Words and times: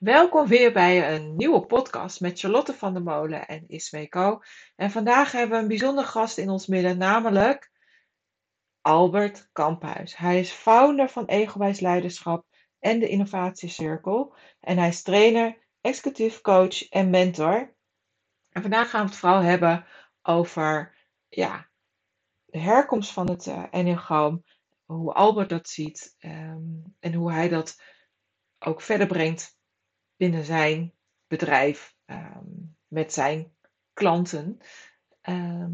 Welkom 0.00 0.46
weer 0.46 0.72
bij 0.72 1.14
een 1.14 1.36
nieuwe 1.36 1.66
podcast 1.66 2.20
met 2.20 2.38
Charlotte 2.38 2.74
van 2.74 2.92
der 2.92 3.02
Molen 3.02 3.46
en 3.46 3.68
Ismeco. 3.68 4.40
En 4.76 4.90
vandaag 4.90 5.32
hebben 5.32 5.56
we 5.56 5.62
een 5.62 5.68
bijzonder 5.68 6.04
gast 6.04 6.38
in 6.38 6.48
ons 6.48 6.66
midden, 6.66 6.98
namelijk 6.98 7.70
Albert 8.80 9.48
Kamphuis. 9.52 10.16
Hij 10.16 10.40
is 10.40 10.50
founder 10.50 11.08
van 11.08 11.24
Egowijs 11.24 11.80
Leiderschap 11.80 12.46
en 12.78 12.98
de 12.98 13.08
Innovatiecirkel. 13.08 14.34
En 14.60 14.78
hij 14.78 14.88
is 14.88 15.02
trainer, 15.02 15.58
executive 15.80 16.40
coach 16.40 16.88
en 16.88 17.10
mentor. 17.10 17.74
En 18.48 18.62
vandaag 18.62 18.90
gaan 18.90 19.04
we 19.04 19.10
het 19.10 19.18
vooral 19.18 19.40
hebben 19.40 19.86
over 20.22 20.96
ja, 21.28 21.68
de 22.44 22.58
herkomst 22.58 23.12
van 23.12 23.30
het 23.30 23.46
uh, 23.46 24.34
hoe 24.84 25.12
Albert 25.12 25.48
dat 25.48 25.68
ziet 25.68 26.14
ehm, 26.18 26.64
en 27.00 27.14
hoe 27.14 27.32
hij 27.32 27.48
dat 27.48 27.82
ook 28.58 28.80
verder 28.80 29.06
brengt 29.06 29.58
binnen 30.20 30.44
zijn 30.44 30.92
bedrijf 31.26 31.94
ehm, 32.04 32.44
met 32.88 33.12
zijn 33.12 33.52
klanten. 33.92 34.58
Ehm, 35.20 35.72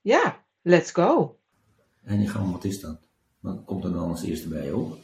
ja, 0.00 0.44
let's 0.62 0.90
go. 0.90 1.38
En 2.02 2.18
die 2.18 2.30
wat 2.32 2.64
is 2.64 2.80
dat? 2.80 3.00
Wat 3.40 3.64
komt 3.64 3.84
er 3.84 3.92
dan 3.92 4.08
als 4.08 4.22
eerste 4.22 4.48
bij 4.48 4.72
op? 4.72 4.98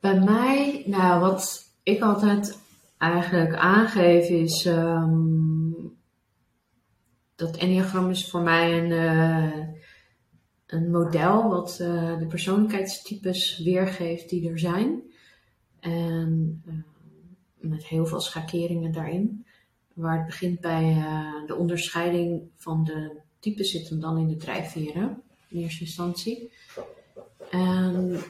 Bij 0.00 0.20
mij, 0.20 0.82
nou, 0.86 1.20
wat 1.20 1.72
ik 1.82 2.02
altijd 2.02 2.58
eigenlijk 2.98 3.54
aangeef 3.54 4.28
is. 4.28 4.64
Um, 4.64 5.98
dat 7.34 7.56
Enneagram 7.56 8.10
is 8.10 8.30
voor 8.30 8.42
mij 8.42 8.78
een, 8.78 8.90
uh, 8.90 9.66
een 10.66 10.90
model 10.90 11.48
wat 11.48 11.78
uh, 11.80 12.18
de 12.18 12.26
persoonlijkheidstypes 12.26 13.58
weergeeft 13.64 14.28
die 14.28 14.50
er 14.50 14.58
zijn. 14.58 15.14
En 15.86 16.62
uh, 16.66 16.74
met 17.54 17.86
heel 17.86 18.06
veel 18.06 18.20
schakeringen 18.20 18.92
daarin. 18.92 19.46
Waar 19.92 20.16
het 20.16 20.26
begint 20.26 20.60
bij 20.60 20.96
uh, 20.96 21.46
de 21.46 21.54
onderscheiding 21.54 22.42
van 22.56 22.84
de 22.84 23.20
types 23.38 23.70
zit 23.70 23.88
hem 23.88 24.00
dan 24.00 24.18
in 24.18 24.28
de 24.28 24.36
drijfveren, 24.36 25.22
in 25.48 25.60
eerste 25.60 25.80
instantie. 25.84 26.50
En 27.50 28.20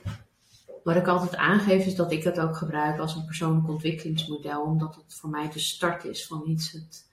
wat 0.84 0.96
ik 0.96 1.06
altijd 1.06 1.36
aangeef 1.36 1.86
is 1.86 1.94
dat 1.94 2.12
ik 2.12 2.22
het 2.24 2.40
ook 2.40 2.56
gebruik 2.56 2.98
als 2.98 3.14
een 3.14 3.24
persoonlijk 3.24 3.68
ontwikkelingsmodel, 3.68 4.62
omdat 4.62 4.94
het 4.94 5.14
voor 5.14 5.30
mij 5.30 5.50
de 5.50 5.58
start 5.58 6.04
is 6.04 6.26
van 6.26 6.42
iets. 6.46 6.72
Het 6.72 7.06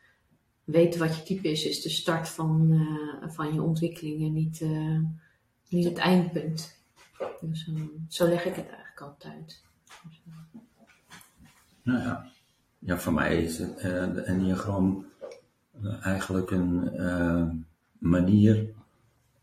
weten 0.63 0.99
wat 0.99 1.15
je 1.15 1.23
type 1.23 1.51
is, 1.51 1.65
is 1.65 1.81
de 1.81 1.89
start 1.89 2.29
van, 2.29 2.71
uh, 2.71 3.29
van 3.29 3.53
je 3.53 3.61
ontwikkeling 3.61 4.21
en 4.21 4.33
niet, 4.33 4.61
uh, 4.61 4.99
niet 5.69 5.85
het 5.85 5.97
eindpunt. 5.97 6.77
Dus 7.41 7.67
uh, 7.67 7.81
zo 8.07 8.27
leg 8.27 8.45
ik 8.45 8.55
het 8.55 8.67
eigenlijk 8.67 9.01
altijd. 9.01 9.61
Nou 11.83 11.99
ja, 11.99 12.25
ja 12.79 12.97
voor 12.97 13.13
mij 13.13 13.43
is 13.43 13.57
het, 13.57 13.77
uh, 13.77 14.13
de 14.13 14.21
Enneagram 14.21 15.05
eigenlijk 16.01 16.51
een 16.51 16.93
uh, 16.93 17.49
manier 17.97 18.73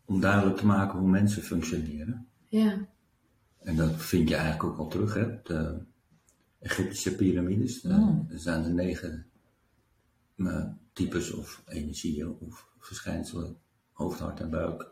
om 0.05 0.19
duidelijk 0.19 0.57
te 0.57 0.65
maken 0.65 0.99
hoe 0.99 1.09
mensen 1.09 1.43
functioneren. 1.43 2.27
Ja. 2.47 2.85
En 3.59 3.75
dat 3.75 3.95
vind 3.95 4.29
je 4.29 4.35
eigenlijk 4.35 4.63
ook 4.63 4.77
al 4.77 4.87
terug, 4.87 5.13
hè? 5.13 5.41
De 5.43 5.79
Egyptische 6.59 7.15
piramides. 7.15 7.81
Mm. 7.81 8.25
Er 8.29 8.39
zijn 8.39 8.63
de 8.63 8.69
negen 8.69 9.25
types 10.93 11.31
of 11.33 11.63
energieën 11.67 12.35
of 12.39 12.69
verschijnselen, 12.79 13.57
hoofd, 13.91 14.19
hart 14.19 14.39
en 14.39 14.49
buik. 14.49 14.91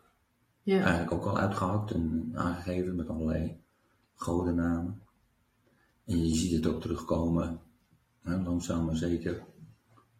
Ja. 0.64 0.81
Eigenlijk 0.81 1.12
ook 1.12 1.26
al 1.26 1.38
uitgehakt 1.38 1.92
en 1.92 2.31
aangegeven 2.34 2.96
met 2.96 3.10
allerlei 3.10 3.58
godennamen. 4.14 5.02
En 6.09 6.28
je 6.28 6.36
ziet 6.36 6.52
het 6.52 6.68
ook 6.68 6.81
terugkomen, 6.81 7.59
hè, 8.22 8.42
langzaam 8.42 8.86
maar 8.86 8.96
zeker, 8.96 9.44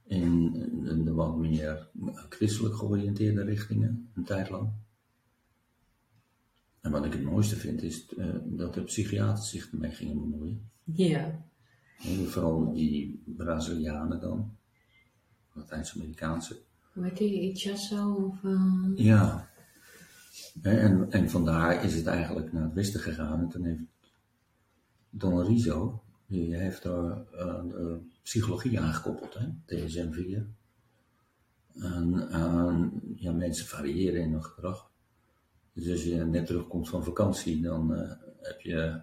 in 0.04 1.04
de 1.04 1.14
wat 1.14 1.38
meer 1.38 1.90
christelijk 2.30 2.76
georiënteerde 2.76 3.44
richtingen, 3.44 4.10
een 4.16 4.24
tijd 4.24 4.50
lang. 4.50 4.70
En 6.82 6.92
wat 6.92 7.06
ik 7.06 7.14
het 7.14 7.24
mooiste 7.24 7.56
vind, 7.56 7.82
is 7.82 8.14
uh, 8.18 8.36
dat 8.46 8.74
de 8.74 8.84
psychiaters 8.84 9.50
zich 9.50 9.72
ermee 9.72 9.92
gingen 9.92 10.20
bemoeien. 10.20 10.70
Ja. 10.84 11.46
Vooral 12.26 12.74
die 12.74 13.24
Brazilianen 13.26 14.20
dan, 14.20 14.56
Latijns-Amerikaanse. 15.54 16.58
Hoe 16.94 17.04
heet 17.04 17.18
die, 17.18 17.52
Ichazo 17.52 18.14
of... 18.14 18.44
Uh... 18.44 18.92
Ja. 18.96 19.50
En, 20.62 21.12
en 21.12 21.30
vandaar 21.30 21.84
is 21.84 21.96
het 21.96 22.06
eigenlijk 22.06 22.54
naar 22.54 22.64
het 22.64 22.74
westen 22.74 23.00
gegaan. 23.00 23.40
En 23.40 23.50
toen 23.50 23.64
heeft 23.64 23.82
Don 25.10 25.46
Rizo, 25.46 26.04
die 26.28 26.56
heeft 26.56 26.84
er 26.84 27.26
de 27.68 28.00
psychologie 28.24 28.80
aangekoppeld, 28.80 29.34
hè, 29.34 29.48
DSM-4. 29.66 30.58
En 31.74 32.28
uh, 32.32 32.86
ja, 33.16 33.32
mensen 33.32 33.66
variëren 33.66 34.22
in 34.22 34.32
hun 34.32 34.44
gedrag. 34.44 34.92
Dus 35.74 35.92
als 35.92 36.04
je 36.04 36.16
net 36.16 36.46
terugkomt 36.46 36.90
van 36.90 37.04
vakantie, 37.04 37.62
dan 37.62 37.94
uh, 37.94 38.12
heb 38.42 38.62
je 38.62 39.02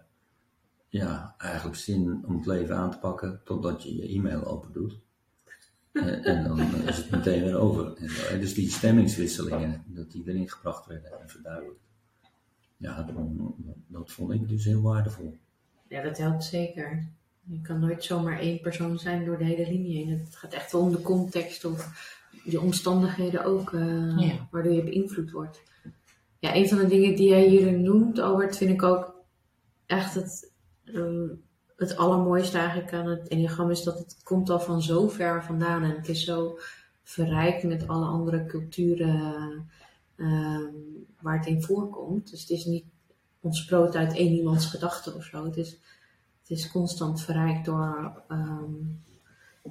ja, 0.88 1.34
eigenlijk 1.38 1.76
zin 1.76 2.24
om 2.26 2.36
het 2.36 2.46
leven 2.46 2.76
aan 2.76 2.90
te 2.90 2.98
pakken 2.98 3.40
totdat 3.44 3.82
je 3.82 3.96
je 3.96 4.08
e-mail 4.08 4.44
open 4.44 4.72
doet. 4.72 4.98
en, 5.92 6.24
en 6.24 6.44
dan 6.44 6.60
is 6.60 6.96
het 6.96 7.10
meteen 7.10 7.42
weer 7.42 7.56
over. 7.56 7.96
En, 8.30 8.40
dus 8.40 8.54
die 8.54 8.70
stemmingswisselingen, 8.70 9.84
dat 9.86 10.10
die 10.10 10.22
erin 10.26 10.50
gebracht 10.50 10.86
werden 10.86 11.20
en 11.20 11.28
verduidelijkt. 11.28 11.80
Ja, 12.76 13.02
dat, 13.02 13.16
dat 13.86 14.12
vond 14.12 14.32
ik 14.32 14.48
dus 14.48 14.64
heel 14.64 14.82
waardevol. 14.82 15.38
Ja, 15.88 16.02
dat 16.02 16.18
helpt 16.18 16.44
zeker. 16.44 17.06
Je 17.48 17.60
kan 17.60 17.80
nooit 17.80 18.04
zomaar 18.04 18.38
één 18.38 18.60
persoon 18.60 18.98
zijn 18.98 19.24
door 19.24 19.38
de 19.38 19.44
hele 19.44 19.70
linie 19.70 19.96
heen. 19.96 20.18
Het 20.18 20.36
gaat 20.36 20.52
echt 20.52 20.74
om 20.74 20.90
de 20.90 21.02
context 21.02 21.64
of 21.64 22.14
de 22.44 22.60
omstandigheden 22.60 23.44
ook, 23.44 23.72
uh, 23.72 24.18
ja. 24.18 24.48
waardoor 24.50 24.72
je 24.72 24.84
beïnvloed 24.84 25.30
wordt. 25.30 25.62
Ja, 26.38 26.54
een 26.54 26.68
van 26.68 26.78
de 26.78 26.86
dingen 26.86 27.16
die 27.16 27.28
jij 27.28 27.46
hier 27.46 27.72
noemt, 27.72 28.18
Albert, 28.18 28.56
vind 28.56 28.70
ik 28.70 28.82
ook 28.82 29.14
echt 29.86 30.14
het, 30.14 30.52
um, 30.84 31.42
het 31.76 31.96
allermooiste 31.96 32.58
eigenlijk 32.58 32.92
aan 32.92 33.06
het 33.06 33.28
enneagram 33.28 33.70
is 33.70 33.82
dat 33.82 33.98
het 33.98 34.20
komt 34.22 34.50
al 34.50 34.60
van 34.60 34.82
zo 34.82 35.08
ver 35.08 35.44
vandaan 35.44 35.82
en 35.82 35.96
het 35.96 36.08
is 36.08 36.24
zo 36.24 36.58
verrijkt 37.02 37.62
met 37.62 37.88
alle 37.88 38.06
andere 38.06 38.46
culturen 38.46 39.70
uh, 40.16 40.60
waar 41.20 41.38
het 41.38 41.46
in 41.46 41.62
voorkomt. 41.62 42.30
Dus 42.30 42.40
het 42.40 42.50
is 42.50 42.64
niet 42.64 42.84
ontsproot 43.46 43.96
uit 43.96 44.14
één 44.14 44.32
iemands 44.32 44.66
gedachten 44.66 45.14
of 45.14 45.24
zo. 45.24 45.44
Het 45.44 45.56
is, 45.56 45.70
het 46.40 46.50
is 46.50 46.70
constant 46.70 47.20
verrijkt 47.22 47.64
door 47.64 48.22
um, 48.28 49.02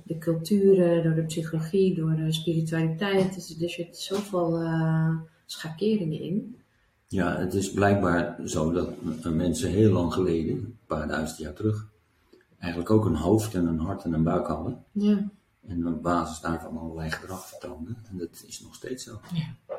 de 0.03 0.17
culturen, 0.17 1.03
door 1.03 1.13
de 1.13 1.23
psychologie, 1.23 1.95
door 1.95 2.15
de 2.15 2.33
spiritualiteit. 2.33 3.33
Dus 3.33 3.61
er 3.61 3.69
zit 3.69 3.97
zoveel 3.97 4.61
uh, 4.61 5.15
schakeringen 5.45 6.21
in. 6.21 6.59
Ja, 7.07 7.37
het 7.37 7.53
is 7.53 7.71
blijkbaar 7.71 8.37
zo 8.45 8.71
dat 8.71 8.89
mensen 9.23 9.69
heel 9.69 9.91
lang 9.91 10.13
geleden, 10.13 10.55
een 10.55 10.77
paar 10.85 11.07
duizend 11.07 11.39
jaar 11.39 11.53
terug, 11.53 11.87
eigenlijk 12.59 12.91
ook 12.91 13.05
een 13.05 13.15
hoofd 13.15 13.53
en 13.53 13.65
een 13.65 13.79
hart 13.79 14.03
en 14.03 14.13
een 14.13 14.23
buik 14.23 14.47
hadden. 14.47 14.83
Ja. 14.91 15.29
En 15.67 15.87
op 15.87 16.01
basis 16.01 16.39
daarvan 16.39 16.77
allerlei 16.77 17.11
gedrag 17.11 17.47
vertoonden. 17.47 17.97
En 18.09 18.17
dat 18.17 18.43
is 18.47 18.61
nog 18.61 18.75
steeds 18.75 19.03
zo. 19.03 19.19
Ja. 19.33 19.75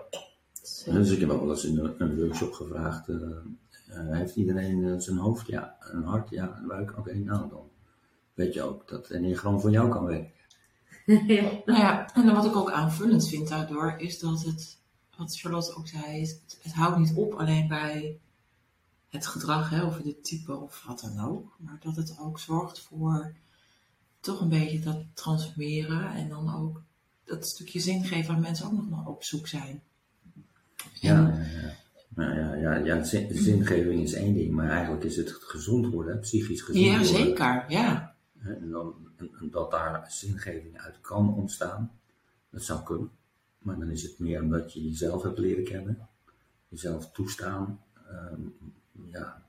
Dus 0.85 1.11
ik 1.11 1.21
heb 1.21 1.29
wel 1.29 1.51
eens 1.51 1.65
in 1.65 1.95
een 1.99 2.17
workshop 2.17 2.53
gevraagd, 2.53 3.09
uh, 3.09 3.17
uh, 3.17 4.17
heeft 4.17 4.37
iedereen 4.37 4.79
uh, 4.79 4.99
zijn 4.99 5.17
hoofd? 5.17 5.47
Ja. 5.47 5.77
Een 5.81 6.03
hart? 6.03 6.31
Ja. 6.31 6.57
Een 6.57 6.67
buik? 6.67 6.99
Oké, 6.99 7.15
nou 7.15 7.49
dan 7.49 7.69
weet 8.35 8.55
je 8.55 8.63
ook 8.63 8.89
dat 8.89 9.11
enneagram 9.11 9.61
van 9.61 9.71
jou 9.71 9.89
kan 9.89 10.05
werken. 10.05 10.33
ja. 11.37 11.51
Nou 11.65 11.79
ja, 11.79 12.15
en 12.15 12.35
wat 12.35 12.45
ik 12.45 12.57
ook 12.57 12.71
aanvullend 12.71 13.29
vind 13.29 13.49
daardoor, 13.49 13.95
is 13.99 14.19
dat 14.19 14.43
het, 14.43 14.79
wat 15.17 15.39
Charlotte 15.39 15.75
ook 15.77 15.89
zei, 15.89 16.21
is, 16.21 16.41
het, 16.63 16.73
houdt 16.73 16.99
niet 16.99 17.15
op 17.15 17.35
alleen 17.35 17.69
bij 17.69 18.21
het 19.09 19.27
gedrag, 19.27 19.71
hè, 19.71 19.85
of 19.85 19.97
het 20.03 20.25
type 20.25 20.57
of 20.57 20.85
wat 20.87 21.01
dan 21.01 21.27
ook, 21.27 21.57
maar 21.59 21.79
dat 21.81 21.97
het 21.97 22.17
ook 22.21 22.39
zorgt 22.39 22.81
voor 22.81 23.35
toch 24.21 24.41
een 24.41 24.49
beetje 24.49 24.81
dat 24.81 25.05
transformeren 25.15 26.13
en 26.13 26.29
dan 26.29 26.55
ook 26.55 26.83
dat 27.25 27.47
stukje 27.47 27.81
zin 27.81 28.05
geven 28.05 28.33
waar 28.33 28.43
mensen 28.43 28.67
ook 28.67 28.89
nog 28.89 29.07
op 29.07 29.25
zoek 29.25 29.47
zijn. 29.47 29.83
Ja, 31.01 31.17
en, 31.31 31.45
ja, 31.45 31.61
ja 31.61 31.75
Nou 32.09 32.39
ja, 32.39 32.55
ja, 32.55 32.75
ja 32.85 33.05
zin- 33.05 33.29
zingeving 33.35 34.03
is 34.03 34.13
één 34.13 34.35
ding, 34.35 34.53
maar 34.53 34.71
eigenlijk 34.71 35.05
is 35.05 35.17
het 35.17 35.31
gezond 35.31 35.87
worden, 35.87 36.21
psychisch 36.21 36.63
gezond 36.63 36.85
Ja, 36.85 36.91
worden. 36.91 37.07
zeker. 37.07 37.65
Ja. 37.69 38.15
En, 38.39 38.71
dan, 38.71 38.95
en, 39.19 39.51
dat 39.51 39.71
daar 39.71 40.05
zingeving 40.11 40.79
uit 40.79 41.01
kan 41.01 41.35
ontstaan, 41.35 41.93
dat 42.51 42.63
zou 42.63 42.83
kunnen. 42.83 43.11
Maar 43.59 43.79
dan 43.79 43.91
is 43.91 44.03
het 44.03 44.19
meer 44.19 44.43
omdat 44.43 44.73
je 44.73 44.85
jezelf 44.89 45.23
hebt 45.23 45.39
leren 45.39 45.65
kennen, 45.65 46.09
jezelf 46.69 47.11
toestaan, 47.13 47.81
ehm, 48.09 48.41
ja, 49.13 49.43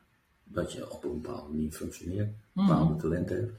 dat 0.44 0.71
je 0.73 0.91
op 0.91 1.03
een 1.03 1.21
bepaalde 1.21 1.53
manier 1.53 1.71
functioneert, 1.71 2.30
bepaalde 2.53 2.95
talenten 2.95 3.35
hebt. 3.35 3.51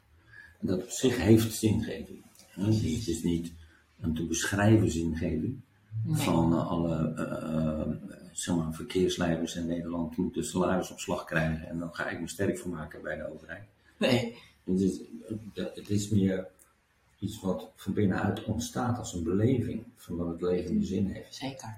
En 0.61 0.67
dat 0.67 0.83
op 0.83 0.91
zich 0.91 1.17
heeft 1.17 1.53
zingeving. 1.55 2.23
Hè. 2.49 2.65
Het 2.65 3.09
is 3.09 3.23
niet 3.23 3.53
een 4.01 4.15
te 4.15 4.27
beschrijven 4.27 4.91
zingeving 4.91 5.61
Nee. 6.05 6.17
van 6.17 6.53
eh, 6.53 6.69
alle 6.69 7.15
eh, 7.15 8.11
zeg 8.33 8.57
maar, 8.57 8.73
verkeersleiders 8.73 9.57
in 9.57 9.67
Nederland 9.67 10.17
moeten 10.17 10.45
salarisopslag 10.45 11.25
krijgen 11.25 11.69
en 11.69 11.79
dan 11.79 11.95
ga 11.95 12.09
ik 12.09 12.21
me 12.21 12.29
sterk 12.29 12.59
voor 12.59 12.71
maken 12.71 13.03
bij 13.03 13.17
de 13.17 13.33
overheid. 13.33 13.65
Nee. 13.97 14.37
Het 14.65 14.81
is, 14.81 15.01
het 15.55 15.89
is 15.89 16.09
meer 16.09 16.47
iets 17.19 17.41
wat 17.41 17.71
van 17.77 17.93
binnenuit 17.93 18.45
ontstaat 18.45 18.99
als 18.99 19.15
een 19.15 19.23
beleving 19.23 19.85
van 19.97 20.17
wat 20.17 20.29
het 20.29 20.41
leven 20.41 20.77
een 20.77 20.85
zin 20.85 21.07
heeft. 21.07 21.35
Zeker. 21.35 21.77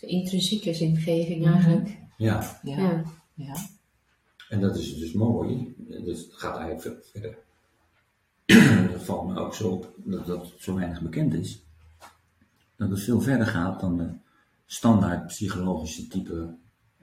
De 0.00 0.06
intrinsieke 0.06 0.74
zingeving 0.74 1.46
eigenlijk. 1.46 1.98
Ja, 2.16 2.58
Ja. 2.62 2.76
Ja. 2.76 3.04
Ja. 3.34 3.54
en 4.48 4.60
dat 4.60 4.76
is 4.76 4.98
dus 4.98 5.12
mooi. 5.12 5.74
Dus 5.76 6.20
het 6.20 6.34
gaat 6.34 6.56
eigenlijk 6.58 6.82
veel 6.82 6.96
verder. 7.12 7.38
dat 8.92 9.02
valt 9.08 9.28
me 9.28 9.38
ook 9.38 9.54
zo 9.54 9.68
op 9.68 9.92
dat 9.96 10.26
dat 10.26 10.52
zo 10.58 10.74
weinig 10.74 11.00
bekend 11.00 11.34
is. 11.34 11.62
Dat 12.76 12.90
het 12.90 13.00
veel 13.00 13.20
verder 13.20 13.46
gaat 13.46 13.80
dan 13.80 13.96
de 13.96 14.10
standaard 14.66 15.26
psychologische 15.26 16.06
type, 16.08 16.54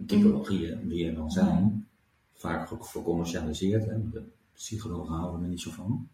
typologieën 0.06 0.88
die 0.88 1.07
er 1.07 1.15
dan 1.15 1.31
zijn. 1.31 1.88
Vaak 2.33 2.71
ook 2.71 2.85
vercommercialiseerd. 2.85 3.85
Hè? 3.85 4.09
De 4.09 4.23
psychologen 4.53 5.13
houden 5.13 5.41
er 5.44 5.47
niet 5.50 5.62
zo 5.62 5.71
van. 5.71 6.09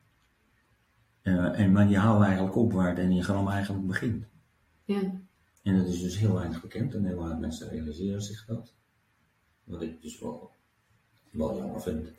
Eh, 1.21 1.59
en, 1.59 1.71
maar 1.71 1.88
die 1.88 1.98
houden 1.98 2.25
eigenlijk 2.27 2.56
op 2.56 2.74
waar 2.74 2.89
het 2.89 2.98
enneagram 2.98 3.48
eigenlijk 3.48 3.88
begint. 3.88 4.25
Ja. 4.86 5.01
En 5.63 5.77
dat 5.77 5.88
is 5.88 6.01
dus 6.01 6.18
heel 6.18 6.33
weinig 6.33 6.62
bekend 6.62 6.94
en 6.94 7.06
heel 7.06 7.18
weinig 7.18 7.39
mensen 7.39 7.69
realiseren 7.69 8.21
zich 8.21 8.45
dat. 8.45 8.74
Wat 9.63 9.81
ik 9.81 10.01
dus 10.01 10.19
wel, 10.19 10.51
wel 11.31 11.57
jammer 11.57 11.81
vind. 11.81 12.10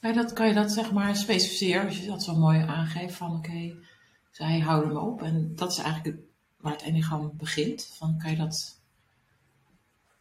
Kan 0.00 0.10
je 0.10 0.16
dat, 0.16 0.32
kan 0.32 0.48
je 0.48 0.54
dat 0.54 0.72
zeg 0.72 0.92
maar 0.92 1.16
specificeren, 1.16 1.84
als 1.86 2.00
je 2.00 2.06
dat 2.06 2.22
zo 2.22 2.36
mooi 2.36 2.58
aangeeft 2.60 3.14
van 3.14 3.36
oké, 3.36 3.74
zij 4.30 4.60
houden 4.60 4.92
me 4.92 4.98
op 4.98 5.22
en 5.22 5.52
dat 5.54 5.70
is 5.70 5.78
eigenlijk 5.78 6.16
het- 6.16 6.26
waar 6.60 6.72
het 6.72 6.82
enneagram 6.82 7.32
begint. 7.36 7.84
Van, 7.84 8.18
kan 8.18 8.30
je 8.30 8.36
dat 8.36 8.80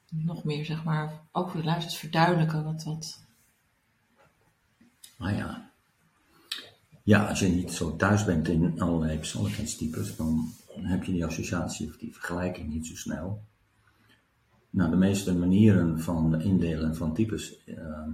nog 0.10 0.44
meer 0.44 0.66
zeg 0.66 0.84
maar, 0.84 1.22
ook 1.32 1.50
voor 1.50 1.62
de 1.62 1.82
verduidelijken 1.90 2.64
wat 2.64 2.82
dat... 2.82 3.26
Maar 5.18 5.36
ja. 5.36 5.72
Ja, 7.04 7.28
als 7.28 7.40
je 7.40 7.48
niet 7.48 7.72
zo 7.72 7.96
thuis 7.96 8.26
bent 8.26 8.48
in 8.48 8.82
allerlei 8.82 9.18
persoonlijkheidstypes, 9.18 10.16
dan 10.16 10.54
heb 10.74 11.04
je 11.04 11.12
die 11.12 11.26
associatie 11.26 11.88
of 11.88 11.98
die 11.98 12.14
vergelijking 12.14 12.70
niet 12.70 12.88
zo 12.88 12.96
snel. 12.96 13.44
Nou, 14.70 14.90
de 14.90 14.96
meeste 14.96 15.36
manieren 15.36 16.02
van 16.02 16.42
indelen 16.42 16.96
van 16.96 17.14
types, 17.14 17.64
eh, 17.64 18.08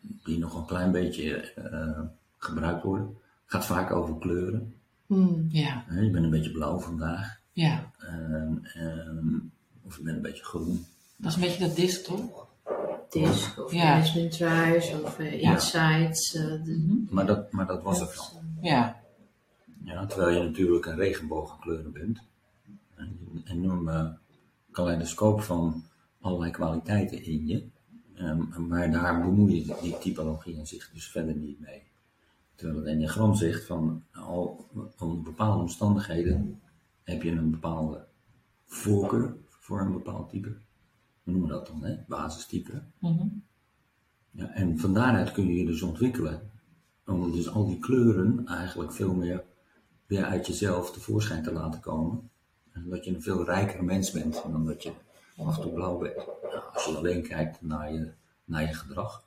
die 0.00 0.38
nog 0.38 0.54
een 0.54 0.66
klein 0.66 0.92
beetje 0.92 1.52
eh, 1.52 2.00
gebruikt 2.38 2.82
worden, 2.82 3.16
gaat 3.46 3.66
vaak 3.66 3.90
over 3.90 4.18
kleuren. 4.18 4.74
Hmm. 5.14 5.46
Ja, 5.48 5.84
Je 5.90 6.10
bent 6.10 6.24
een 6.24 6.30
beetje 6.30 6.50
blauw 6.52 6.78
vandaag, 6.80 7.40
ja, 7.52 7.90
ehm, 7.98 8.56
ehm, 8.64 9.34
of 9.82 9.96
je 9.96 10.02
bent 10.02 10.16
een 10.16 10.22
beetje 10.22 10.44
groen. 10.44 10.84
dat 11.16 11.30
is 11.30 11.34
een 11.36 11.42
beetje 11.42 11.66
dat 11.66 11.76
disc 11.76 12.04
toch? 12.04 12.46
Disc 13.10 13.58
of 13.58 13.72
Ja. 13.72 13.84
Management 13.96 15.02
of 15.04 15.18
eh, 15.18 15.40
Ja. 15.40 15.52
Insights. 15.52 16.34
eh, 16.34 16.42
de- 16.44 17.04
Maar 17.10 17.26
dat, 17.26 17.52
maar 17.52 17.66
dat 17.66 17.82
was 17.82 18.00
het 18.00 18.14
dan. 18.32 18.42
Ja, 18.60 19.02
Ja, 19.84 20.06
terwijl 20.06 20.36
je 20.36 20.42
natuurlijk 20.48 20.86
een 20.86 20.96
regenboog 20.96 21.52
aan 21.52 21.58
kleuren 21.60 21.92
bent. 21.92 22.18
Een 22.94 23.42
enorme 23.44 24.16
kaleidoscoop 24.70 25.40
van 25.42 25.84
allerlei 26.20 26.50
kwaliteiten 26.50 27.24
in 27.24 27.46
je. 27.46 27.64
Ehm, 28.14 28.66
maar 28.68 28.90
daar 28.90 29.20
bemoeien 29.20 29.74
die 29.82 29.98
typologieën 29.98 30.66
zich 30.66 30.90
dus 30.92 31.08
verder 31.10 31.34
niet 31.34 31.60
mee. 31.60 31.82
Terwijl 32.54 32.78
het 32.78 32.86
enneagram 32.86 33.34
zegt 33.34 33.64
van 33.64 34.02
al 34.12 34.68
onder 34.98 35.22
bepaalde 35.22 35.60
omstandigheden 35.60 36.60
heb 37.02 37.22
je 37.22 37.30
een 37.30 37.50
bepaalde 37.50 38.06
voorkeur 38.64 39.36
voor 39.48 39.80
een 39.80 39.92
bepaald 39.92 40.30
type. 40.30 40.56
We 41.22 41.30
noemen 41.30 41.48
dat 41.48 41.66
dan, 41.66 41.84
hè? 41.84 41.96
basistype. 42.08 42.82
Mhm. 42.98 43.26
Ja, 44.30 44.50
en 44.50 44.78
van 44.78 44.94
daaruit 44.94 45.32
kun 45.32 45.46
je 45.46 45.54
je 45.54 45.66
dus 45.66 45.82
ontwikkelen. 45.82 46.50
Om 47.06 47.32
dus 47.32 47.50
al 47.50 47.66
die 47.66 47.78
kleuren 47.78 48.46
eigenlijk 48.46 48.92
veel 48.92 49.14
meer 49.14 49.44
weer 50.06 50.24
uit 50.24 50.46
jezelf 50.46 50.92
tevoorschijn 50.92 51.42
te 51.42 51.52
laten 51.52 51.80
komen. 51.80 52.30
En 52.72 52.88
dat 52.88 53.04
je 53.04 53.14
een 53.14 53.22
veel 53.22 53.44
rijker 53.44 53.84
mens 53.84 54.10
bent 54.10 54.42
dan 54.42 54.66
dat 54.66 54.82
je 54.82 54.92
af 55.36 55.56
en 55.56 55.62
toe 55.62 55.72
blauw 55.72 55.98
bent. 55.98 56.16
Nou, 56.16 56.62
als 56.72 56.84
je 56.84 56.96
alleen 56.96 57.22
kijkt 57.22 57.62
naar 57.62 57.92
je, 57.92 58.12
naar 58.44 58.62
je 58.62 58.74
gedrag. 58.74 59.24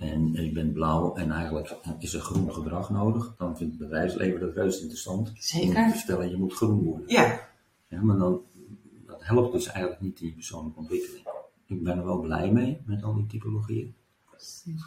En 0.00 0.32
je 0.32 0.52
bent 0.52 0.72
blauw 0.72 1.14
en 1.14 1.30
eigenlijk 1.30 1.76
is 1.98 2.14
er 2.14 2.20
groen 2.20 2.52
gedrag 2.52 2.90
nodig. 2.90 3.34
Dan 3.38 3.56
vindt 3.56 3.78
het 3.78 3.82
bedrijfsleven 3.82 4.40
dat 4.40 4.54
reuze 4.54 4.80
interessant. 4.80 5.32
Zeker. 5.34 5.68
Om 5.68 5.90
te 5.90 5.96
vertellen, 5.96 6.30
je 6.30 6.36
moet 6.36 6.52
groen 6.52 6.82
worden. 6.82 7.08
ja, 7.08 7.48
Ja, 7.88 8.02
maar 8.02 8.18
dan, 8.18 8.42
dat 9.06 9.24
helpt 9.24 9.52
dus 9.52 9.66
eigenlijk 9.66 10.00
niet 10.00 10.20
in 10.20 10.26
je 10.26 10.32
persoonlijke 10.32 10.78
ontwikkeling. 10.78 11.26
Ik 11.66 11.82
ben 11.82 11.98
er 11.98 12.04
wel 12.04 12.20
blij 12.20 12.52
mee 12.52 12.82
met 12.84 13.02
al 13.02 13.14
die 13.14 13.26
typologieën. 13.26 13.94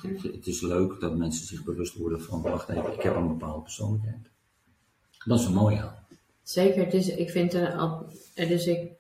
Het, 0.02 0.24
het 0.24 0.48
is 0.48 0.62
leuk 0.62 1.00
dat 1.00 1.18
mensen 1.18 1.46
zich 1.46 1.64
bewust 1.64 1.98
worden 1.98 2.22
van, 2.22 2.42
wacht 2.42 2.70
even, 2.70 2.94
ik 2.94 3.02
heb 3.02 3.16
een 3.16 3.28
bepaalde 3.28 3.62
persoonlijkheid. 3.62 4.30
Dat 5.26 5.40
is 5.40 5.46
een 5.46 5.54
mooi 5.54 5.76
aan. 5.76 5.96
Zeker, 6.44 6.84
het 6.84 6.94
is, 6.94 7.08
ik 7.08 7.30
vind 7.30 7.52
dus 8.36 8.66
ik 8.66 8.92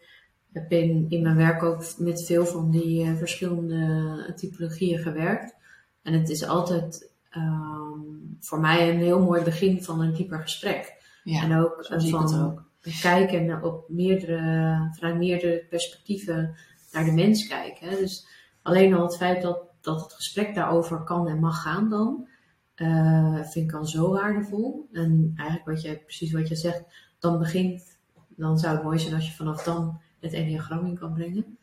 heb 0.51 0.71
in, 0.71 1.05
in 1.09 1.21
mijn 1.21 1.35
werk 1.35 1.63
ook 1.63 1.97
met 1.97 2.25
veel 2.25 2.45
van 2.45 2.71
die 2.71 3.03
eh, 3.03 3.15
verschillende 3.15 4.33
typologieën 4.35 4.99
gewerkt. 4.99 5.55
En 6.03 6.13
het 6.13 6.29
is 6.29 6.47
altijd 6.47 7.11
ehm, 7.29 7.99
voor 8.39 8.59
mij 8.59 8.89
een 8.89 8.99
heel 8.99 9.21
mooi 9.21 9.43
begin 9.43 9.83
van 9.83 10.01
een 10.01 10.13
dieper 10.13 10.39
gesprek. 10.39 11.01
ja. 11.23 11.43
en 11.43 11.57
ook 11.57 11.85
van 11.87 12.41
ook. 12.41 12.63
kijken 13.01 13.63
op 13.63 13.89
meerdere, 13.89 14.89
vanuit 14.93 15.17
meerdere 15.17 15.65
perspectieven 15.69 16.55
naar 16.91 17.05
de 17.05 17.11
mens 17.11 17.47
kijken. 17.47 17.89
hè. 17.89 17.95
Dus 17.95 18.27
alleen 18.61 18.93
al 18.93 19.03
het 19.03 19.17
feit 19.17 19.41
dat, 19.41 19.59
dat 19.81 20.01
het 20.01 20.13
gesprek 20.13 20.55
daarover 20.55 21.03
kan 21.03 21.27
en 21.27 21.39
mag 21.39 21.61
gaan 21.61 21.89
dan, 21.89 22.27
eh, 22.75 23.41
vind 23.41 23.69
ik 23.69 23.73
al 23.73 23.85
zo 23.85 24.11
waardevol. 24.11 24.89
En 24.91 25.33
eigenlijk 25.35 25.69
wat 25.69 25.81
je, 25.81 25.97
precies 25.97 26.31
wat 26.31 26.47
je 26.47 26.55
zegt, 26.55 26.83
dan 27.19 27.39
begint, 27.39 27.97
dan 28.27 28.57
zou 28.57 28.75
het 28.75 28.83
mooi 28.83 28.99
zijn 28.99 29.13
als 29.13 29.27
je 29.27 29.35
vanaf 29.35 29.63
dan 29.63 30.01
het 30.19 30.33
enneagram 30.33 30.85
in 30.85 30.97
kan 30.97 31.13
brengen. 31.13 31.57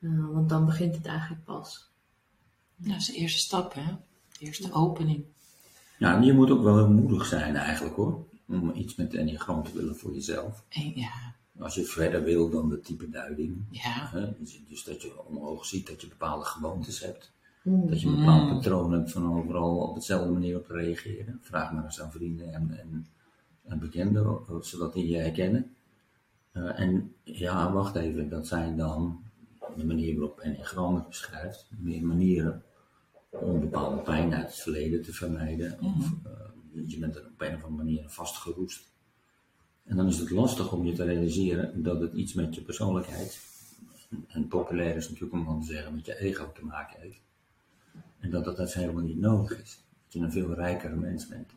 Eh, 0.00 0.28
want 0.32 0.48
dan 0.48 0.64
begint 0.64 0.96
het 0.96 1.06
eigenlijk 1.06 1.44
pas. 1.44 1.89
Dat 2.88 2.96
is 2.96 3.06
de 3.06 3.12
eerste 3.14 3.38
stap, 3.38 3.74
hè? 3.74 3.96
De 4.38 4.44
eerste 4.44 4.72
opening. 4.72 5.24
Ja, 5.98 6.16
en 6.16 6.22
je 6.22 6.32
moet 6.32 6.50
ook 6.50 6.62
wel 6.62 6.76
heel 6.76 6.90
moedig 6.90 7.26
zijn 7.26 7.56
eigenlijk 7.56 7.96
hoor. 7.96 8.24
Om 8.48 8.70
iets 8.74 8.94
met 8.94 9.14
enneagram 9.14 9.64
te 9.64 9.72
willen 9.72 9.96
voor 9.96 10.12
jezelf. 10.12 10.64
En, 10.68 10.92
ja, 10.94 11.34
Als 11.58 11.74
je 11.74 11.84
verder 11.84 12.22
wil 12.22 12.50
dan 12.50 12.68
de 12.68 12.80
type 12.80 13.10
duiding. 13.10 13.64
ja, 13.70 14.08
Hè, 14.10 14.38
dus, 14.38 14.60
dus 14.68 14.84
dat 14.84 15.02
je 15.02 15.24
omhoog 15.26 15.64
ziet 15.64 15.86
dat 15.86 16.00
je 16.00 16.06
bepaalde 16.08 16.44
gewoontes 16.44 17.00
hebt. 17.00 17.32
Hmm. 17.62 17.88
Dat 17.88 18.00
je 18.00 18.06
een 18.06 18.16
bepaald 18.16 18.48
patroon 18.48 18.92
hebt 18.92 19.12
van 19.12 19.38
overal 19.38 19.76
op 19.76 19.94
dezelfde 19.94 20.30
manier 20.30 20.56
op 20.56 20.66
te 20.66 20.72
reageren. 20.72 21.38
Vraag 21.42 21.72
maar 21.72 21.84
eens 21.84 22.00
aan 22.00 22.12
vrienden 22.12 22.52
en, 22.52 22.78
en, 22.78 23.06
en 23.64 23.78
bekenden, 23.78 24.48
of 24.48 24.66
ze 24.66 24.78
dat 24.78 24.94
in 24.94 25.06
je 25.06 25.16
herkennen. 25.16 25.74
Eh, 26.52 26.80
en 26.80 27.14
ja, 27.22 27.72
wacht 27.72 27.94
even, 27.96 28.28
dat 28.28 28.46
zijn 28.46 28.76
dan 28.76 29.20
de 29.76 29.84
manier 29.84 30.18
waarop 30.18 30.38
Enneagram 30.38 30.94
het 30.94 31.08
beschrijft. 31.08 31.66
Meer 31.78 32.02
manieren 32.06 32.62
om 33.30 33.60
bepaalde 33.60 34.02
pijn 34.02 34.34
uit 34.34 34.46
het 34.46 34.60
verleden 34.60 35.02
te 35.02 35.12
vermijden. 35.12 35.78
Of 35.80 36.12
eh, 36.24 36.30
je 36.86 36.98
bent 36.98 37.16
er 37.16 37.26
op 37.26 37.40
een 37.40 37.54
of 37.54 37.64
andere 37.64 37.84
manier 37.84 38.04
vastgeroest. 38.08 38.88
En 39.84 39.96
dan 39.96 40.06
is 40.06 40.18
het 40.18 40.30
lastig 40.30 40.72
om 40.72 40.86
je 40.86 40.92
te 40.92 41.04
realiseren 41.04 41.82
dat 41.82 42.00
het 42.00 42.12
iets 42.12 42.34
met 42.34 42.54
je 42.54 42.62
persoonlijkheid, 42.62 43.40
en 44.28 44.48
populair 44.48 44.96
is 44.96 45.08
natuurlijk 45.08 45.32
om 45.32 45.44
dan 45.44 45.60
te 45.60 45.72
zeggen, 45.72 45.94
met 45.94 46.06
je 46.06 46.18
ego 46.18 46.52
te 46.52 46.64
maken 46.64 47.00
heeft. 47.00 47.20
En 48.18 48.30
dat 48.30 48.44
dat 48.44 48.56
dus 48.56 48.74
helemaal 48.74 49.02
niet 49.02 49.20
nodig 49.20 49.62
is. 49.62 49.82
Dat 50.04 50.12
je 50.12 50.18
een 50.18 50.32
veel 50.32 50.54
rijkere 50.54 50.96
mens 50.96 51.28
bent. 51.28 51.50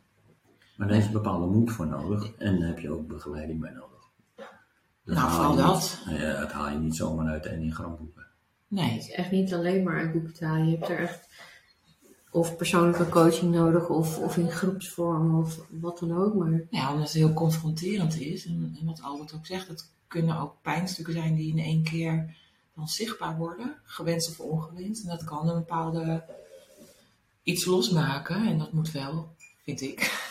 Maar 0.76 0.88
daar 0.88 0.96
is 0.96 1.06
een 1.06 1.12
bepaalde 1.12 1.46
moed 1.46 1.72
voor 1.72 1.86
nodig 1.86 2.34
en 2.38 2.58
daar 2.58 2.68
heb 2.68 2.78
je 2.78 2.90
ook 2.90 3.08
begeleiding 3.08 3.60
bij 3.60 3.70
nodig. 3.70 4.10
Nou, 5.04 5.30
vooral 5.30 5.50
je 5.50 5.56
niet- 5.56 5.66
dat. 5.66 6.40
Dat 6.40 6.52
haal 6.52 6.70
je 6.70 6.78
niet 6.78 6.96
zomaar 6.96 7.26
uit 7.26 7.42
de 7.42 7.48
enneagramboeken. 7.48 8.22
Het 8.22 8.78
nee. 8.78 8.98
is 8.98 9.10
echt 9.10 9.30
niet 9.30 9.54
alleen 9.54 9.82
maar 9.82 9.98
uit 9.98 10.12
boeken 10.12 10.32
te 10.32 10.44
halen. 10.44 10.68
Je 10.68 10.76
hebt 10.76 10.88
er 10.88 10.98
echt 10.98 11.28
of 12.34 12.56
persoonlijke 12.56 13.08
coaching 13.08 13.54
nodig, 13.54 13.88
of, 13.88 14.18
of 14.18 14.36
in 14.36 14.50
groepsvorm, 14.50 15.38
of 15.38 15.60
wat 15.68 15.98
dan 15.98 16.16
ook. 16.16 16.34
Maar 16.34 16.62
Ja, 16.70 16.92
omdat 16.92 17.06
het 17.06 17.16
heel 17.16 17.32
confronterend 17.32 18.20
is. 18.20 18.46
En, 18.46 18.76
en 18.80 18.86
wat 18.86 19.02
Albert 19.02 19.34
ook 19.34 19.46
zegt, 19.46 19.68
het 19.68 19.90
kunnen 20.08 20.38
ook 20.38 20.54
pijnstukken 20.62 21.14
zijn 21.14 21.34
die 21.34 21.52
in 21.52 21.58
één 21.58 21.82
keer 21.82 22.36
dan 22.74 22.88
zichtbaar 22.88 23.36
worden, 23.36 23.74
gewenst 23.84 24.30
of 24.30 24.40
ongewenst. 24.40 25.02
En 25.02 25.08
dat 25.08 25.24
kan 25.24 25.48
een 25.48 25.54
bepaalde 25.54 26.24
iets 27.42 27.64
losmaken. 27.64 28.46
En 28.46 28.58
dat 28.58 28.72
moet 28.72 28.90
wel, 28.90 29.28
vind 29.64 29.80
ik, 29.80 30.30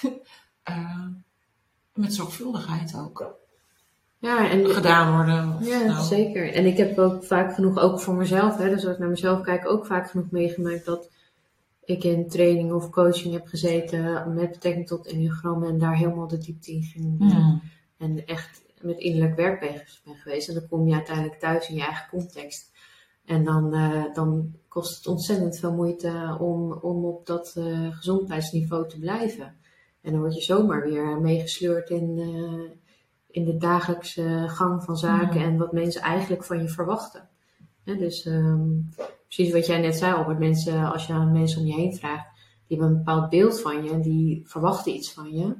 uh, 0.69 1.05
met 1.93 2.13
zorgvuldigheid 2.13 2.95
ook 2.95 3.35
ja, 4.17 4.49
en, 4.49 4.69
gedaan 4.69 5.15
worden. 5.15 5.65
Ja, 5.65 5.83
nou. 5.83 6.05
zeker. 6.05 6.53
En 6.53 6.65
ik 6.65 6.77
heb 6.77 6.99
ook 6.99 7.23
vaak 7.23 7.53
genoeg, 7.53 7.79
ook 7.79 8.01
voor 8.01 8.13
mezelf, 8.13 8.57
hè, 8.57 8.69
dus 8.69 8.85
als 8.85 8.93
ik 8.93 8.99
naar 8.99 9.09
mezelf 9.09 9.41
kijk, 9.41 9.67
ook 9.67 9.85
vaak 9.85 10.09
genoeg 10.09 10.31
meegemaakt 10.31 10.85
dat 10.85 11.09
ik 11.85 12.03
in 12.03 12.27
training 12.27 12.71
of 12.71 12.89
coaching 12.89 13.33
heb 13.33 13.47
gezeten 13.47 14.33
met 14.33 14.51
betrekking 14.51 14.87
tot 14.87 15.07
enneagrammen 15.07 15.69
en 15.69 15.77
daar 15.77 15.97
helemaal 15.97 16.27
de 16.27 16.37
diepte 16.37 16.71
in 16.71 16.83
ging. 16.83 17.19
Mm. 17.19 17.61
En 17.97 18.25
echt 18.25 18.63
met 18.81 18.97
innerlijk 18.97 19.35
werk 19.35 19.59
ben 19.59 20.15
geweest. 20.15 20.47
En 20.47 20.53
dan 20.53 20.67
kom 20.67 20.87
je 20.87 20.93
uiteindelijk 20.93 21.39
thuis 21.39 21.69
in 21.69 21.75
je 21.75 21.81
eigen 21.81 22.09
context. 22.09 22.71
En 23.25 23.43
dan, 23.43 23.75
uh, 23.75 24.13
dan 24.13 24.55
kost 24.67 24.95
het 24.97 25.07
ontzettend 25.07 25.59
veel 25.59 25.73
moeite 25.73 26.37
om, 26.39 26.71
om 26.71 27.05
op 27.05 27.25
dat 27.25 27.55
uh, 27.57 27.95
gezondheidsniveau 27.95 28.89
te 28.89 28.99
blijven. 28.99 29.55
En 30.01 30.11
dan 30.11 30.19
word 30.19 30.35
je 30.35 30.41
zomaar 30.41 30.83
weer 30.83 31.21
meegesleurd 31.21 31.89
in, 31.89 32.17
uh, 32.17 32.71
in 33.27 33.45
de 33.45 33.57
dagelijkse 33.57 34.45
gang 34.47 34.83
van 34.83 34.97
zaken 34.97 35.41
en 35.41 35.57
wat 35.57 35.71
mensen 35.71 36.01
eigenlijk 36.01 36.43
van 36.43 36.61
je 36.61 36.69
verwachten. 36.69 37.29
dus 37.83 38.25
um, 38.25 38.89
precies 39.35 39.53
wat 39.53 39.65
jij 39.65 39.79
net 39.79 39.95
zei, 39.95 40.13
Albert, 40.13 40.39
mensen, 40.39 40.91
als 40.91 41.07
je 41.07 41.13
aan 41.13 41.31
mensen 41.31 41.61
om 41.61 41.67
je 41.67 41.73
heen 41.73 41.95
vraagt, 41.95 42.27
die 42.67 42.77
hebben 42.77 42.87
een 42.87 43.03
bepaald 43.03 43.29
beeld 43.29 43.61
van 43.61 43.83
je 43.83 43.99
die 43.99 44.41
verwachten 44.45 44.93
iets 44.93 45.13
van 45.13 45.31
je. 45.31 45.55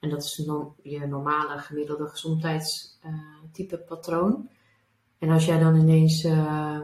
En 0.00 0.10
dat 0.10 0.22
is 0.22 0.42
no 0.46 0.74
je 0.82 1.06
normale 1.06 1.58
gemiddelde 1.58 2.06
gezondheidstype 2.06 3.78
uh, 3.80 3.86
patroon. 3.86 4.48
En 5.18 5.30
als 5.30 5.44
jij 5.44 5.58
dan 5.58 5.76
ineens, 5.76 6.24
uh, 6.24 6.80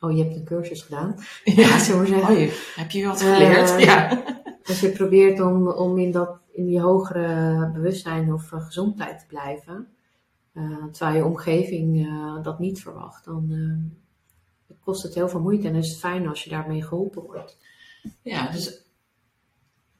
oh 0.00 0.16
je 0.16 0.22
hebt 0.22 0.36
een 0.36 0.44
cursus 0.44 0.82
gedaan, 0.82 1.14
ja, 1.44 1.78
zo 1.78 2.04
zeggen. 2.04 2.34
Oh, 2.34 2.40
je, 2.40 2.72
heb 2.76 2.90
je 2.90 3.06
wat 3.06 3.22
geleerd? 3.22 3.70
Uh, 3.70 3.80
ja. 3.80 4.24
Als 4.64 4.80
je 4.80 4.90
probeert 4.90 5.40
om, 5.40 5.68
om 5.68 5.98
in, 5.98 6.10
dat, 6.10 6.38
in 6.52 6.66
die 6.66 6.80
hogere 6.80 7.70
bewustzijn 7.72 8.32
of 8.32 8.48
gezondheid 8.48 9.18
te 9.18 9.26
blijven, 9.26 9.88
terwijl 10.92 11.16
je 11.16 11.24
omgeving 11.24 12.08
dat 12.42 12.58
niet 12.58 12.82
verwacht, 12.82 13.24
dan 13.24 13.50
kost 14.80 15.02
het 15.02 15.14
heel 15.14 15.28
veel 15.28 15.40
moeite 15.40 15.68
en 15.68 15.74
is 15.74 15.88
het 15.88 15.98
fijn 15.98 16.28
als 16.28 16.44
je 16.44 16.50
daarmee 16.50 16.82
geholpen 16.82 17.22
wordt. 17.22 17.56
Ja, 18.22 18.50
dus 18.50 18.82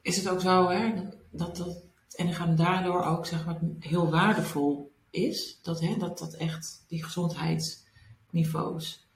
is 0.02 0.16
het 0.16 0.28
ook 0.28 0.40
zo 0.40 0.68
hè, 0.68 0.94
dat, 1.30 1.56
dat 1.56 1.82
en 2.14 2.32
gaan 2.32 2.56
daardoor 2.56 3.02
ook 3.02 3.26
zeg 3.26 3.46
maar, 3.46 3.58
heel 3.78 4.10
waardevol 4.10 4.92
is. 5.10 5.58
Dat, 5.62 5.80
hè, 5.80 5.96
dat, 5.96 6.18
dat 6.18 6.34
echt 6.34 6.84
die 6.88 7.04
gezondheidsniveaus 7.04 9.06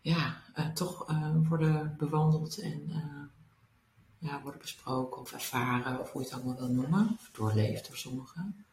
ja, 0.00 0.42
uh, 0.56 0.68
toch 0.68 1.10
uh, 1.10 1.34
worden 1.48 1.94
bewandeld 1.98 2.58
en 2.58 2.82
uh, 2.88 3.22
ja, 4.18 4.42
worden 4.42 4.60
besproken 4.60 5.20
of 5.20 5.32
ervaren, 5.32 6.00
of 6.00 6.12
hoe 6.12 6.22
je 6.22 6.28
het 6.28 6.36
allemaal 6.36 6.56
wil 6.56 6.68
noemen, 6.68 7.16
of 7.20 7.30
doorleefd 7.32 7.86
door 7.86 7.96
sommigen. 7.96 8.64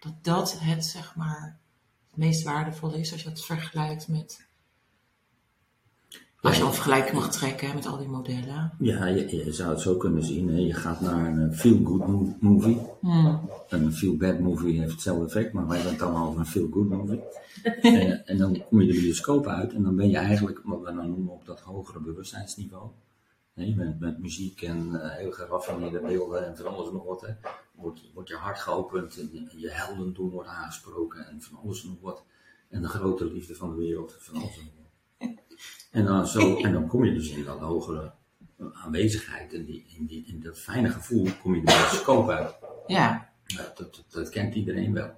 Dat 0.00 0.24
dat 0.24 0.58
het 0.58 0.84
zeg 0.84 1.16
maar 1.16 1.58
het 2.06 2.16
meest 2.16 2.42
waardevolle 2.42 2.98
is 2.98 3.12
als 3.12 3.22
je 3.22 3.28
het 3.28 3.44
vergelijkt 3.44 4.08
met 4.08 4.46
als 6.42 6.56
je 6.56 6.64
een 6.64 6.72
vergelijking 6.72 7.14
mag 7.14 7.30
trekken 7.30 7.74
met 7.74 7.86
al 7.86 7.98
die 7.98 8.08
modellen. 8.08 8.72
Ja, 8.78 9.06
je, 9.06 9.44
je, 9.44 9.52
zou 9.52 9.70
het 9.70 9.80
zo 9.80 9.96
kunnen 9.96 10.22
zien. 10.22 10.48
Hè. 10.48 10.58
Je 10.58 10.74
gaat 10.74 11.00
naar 11.00 11.26
een 11.26 11.54
feel-good 11.54 12.40
movie. 12.40 12.80
Hmm. 13.00 13.50
Een 13.68 13.92
feel-bad 13.92 14.38
movie 14.38 14.80
heeft 14.80 14.92
hetzelfde 14.92 15.24
effect, 15.24 15.52
maar 15.52 15.66
wij 15.66 15.76
hebben 15.76 15.94
het 15.94 16.02
allemaal 16.02 16.28
over 16.28 16.40
een 16.40 16.46
feel-good 16.46 16.88
movie. 16.88 17.20
en, 17.82 18.26
en, 18.26 18.38
dan 18.38 18.62
kom 18.68 18.80
je 18.80 18.92
de 18.92 19.00
bioscoop 19.00 19.46
uit 19.46 19.72
en 19.72 19.82
dan 19.82 19.96
ben 19.96 20.10
je 20.10 20.16
eigenlijk, 20.16 20.60
wat 20.64 20.82
we 20.82 20.90
nou 20.90 21.08
noemen, 21.08 21.32
op 21.32 21.46
dat 21.46 21.60
hogere 21.60 22.00
bewustzijnsniveau. 22.00 22.90
je 23.54 23.74
bent 23.74 24.00
met 24.00 24.18
muziek 24.18 24.62
en 24.62 24.88
uh, 24.92 25.10
heel 25.10 25.32
geraffineerde 25.32 26.00
beelden 26.00 26.46
en 26.46 26.56
van 26.56 26.66
alles 26.66 26.92
nog 26.92 27.04
wat. 27.04 27.20
Hè. 27.20 27.32
Wordt, 27.74 28.00
wordt 28.14 28.28
je 28.28 28.36
hart 28.36 28.58
geopend 28.58 29.18
en 29.20 29.48
je 29.56 29.70
heldendoel 29.70 30.30
wordt 30.30 30.48
aangesproken 30.48 31.26
en 31.26 31.42
van 31.42 31.58
alles 31.62 31.84
nog 31.84 32.00
wat. 32.00 32.24
En 32.68 32.82
de 32.82 32.88
grote 32.88 33.24
liefde 33.24 33.54
van 33.54 33.70
de 33.70 33.76
wereld, 33.76 34.16
van 34.18 34.34
alles 34.34 34.56
nog 34.56 34.64
wat. 34.76 34.81
En 35.90 36.04
dan, 36.04 36.26
zo, 36.26 36.56
en 36.56 36.72
dan 36.72 36.86
kom 36.86 37.04
je 37.04 37.12
dus 37.12 37.30
in 37.30 37.44
dat 37.44 37.58
hogere 37.58 38.12
aanwezigheid, 38.72 39.52
in, 39.52 39.64
die, 39.64 39.84
in, 39.98 40.06
die, 40.06 40.24
in 40.26 40.40
dat 40.40 40.58
fijne 40.58 40.88
gevoel, 40.88 41.28
kom 41.42 41.54
je 41.54 41.62
de 41.64 41.88
scope 41.92 42.32
uit. 42.32 42.54
Ja. 42.86 43.30
Dat, 43.56 43.76
dat, 43.76 44.04
dat, 44.10 44.28
kent 44.28 44.54
iedereen 44.54 44.92
wel. 44.92 45.10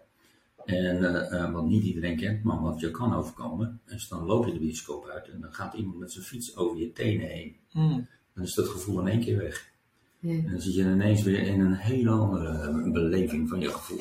En 0.64 1.02
uh, 1.02 1.52
wat 1.52 1.66
niet 1.66 1.84
iedereen 1.84 2.16
kent, 2.16 2.42
maar 2.42 2.60
wat 2.60 2.80
je 2.80 2.90
kan 2.90 3.14
overkomen, 3.14 3.80
is 3.86 4.08
dan 4.08 4.24
loop 4.24 4.46
je 4.46 4.52
de 4.52 4.58
bioscoop 4.58 5.08
uit 5.08 5.28
en 5.28 5.40
dan 5.40 5.52
gaat 5.52 5.74
iemand 5.74 5.98
met 5.98 6.12
zijn 6.12 6.24
fiets 6.24 6.56
over 6.56 6.78
je 6.78 6.92
tenen 6.92 7.28
heen. 7.28 7.56
Mm. 7.72 8.08
Dan 8.34 8.44
is 8.44 8.54
dat 8.54 8.68
gevoel 8.68 9.00
in 9.00 9.08
één 9.08 9.20
keer 9.20 9.36
weg. 9.36 9.72
Ja. 10.18 10.30
En 10.30 10.50
dan 10.50 10.60
zit 10.60 10.74
je 10.74 10.82
ineens 10.82 11.22
weer 11.22 11.38
in 11.38 11.60
een 11.60 11.74
hele 11.74 12.10
andere 12.10 12.90
beleving 12.90 13.48
van 13.48 13.60
je 13.60 13.68
gevoel. 13.68 13.98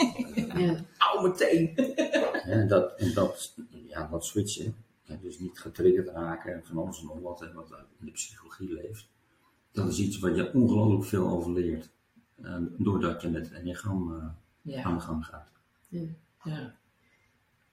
Ja. 0.57 0.85
Meteen! 1.21 1.75
en 2.55 2.67
dat, 2.67 2.93
en 2.97 3.13
dat, 3.13 3.55
ja, 3.69 4.07
dat 4.11 4.25
switchen, 4.25 4.75
dus 5.21 5.39
niet 5.39 5.59
getriggerd 5.59 6.09
raken 6.09 6.53
en 6.53 6.65
van 6.65 6.77
alles 6.77 6.99
en 6.99 7.05
nog 7.05 7.19
wat, 7.19 7.51
wat 7.53 7.73
in 7.99 8.05
de 8.05 8.11
psychologie 8.11 8.73
leeft. 8.73 9.09
Dat 9.71 9.87
is 9.87 9.99
iets 9.99 10.19
wat 10.19 10.35
je 10.35 10.53
ongelooflijk 10.53 11.05
veel 11.05 11.27
over 11.27 11.51
leert. 11.51 11.91
Uh, 12.41 12.55
doordat 12.77 13.21
je 13.21 13.29
met 13.29 13.45
het 13.45 13.53
enneagram 13.53 14.11
uh, 14.13 14.25
ja. 14.61 14.83
aan 14.83 14.93
de 14.93 14.99
gang 14.99 15.25
gaat. 15.25 15.51
Ja. 15.87 16.75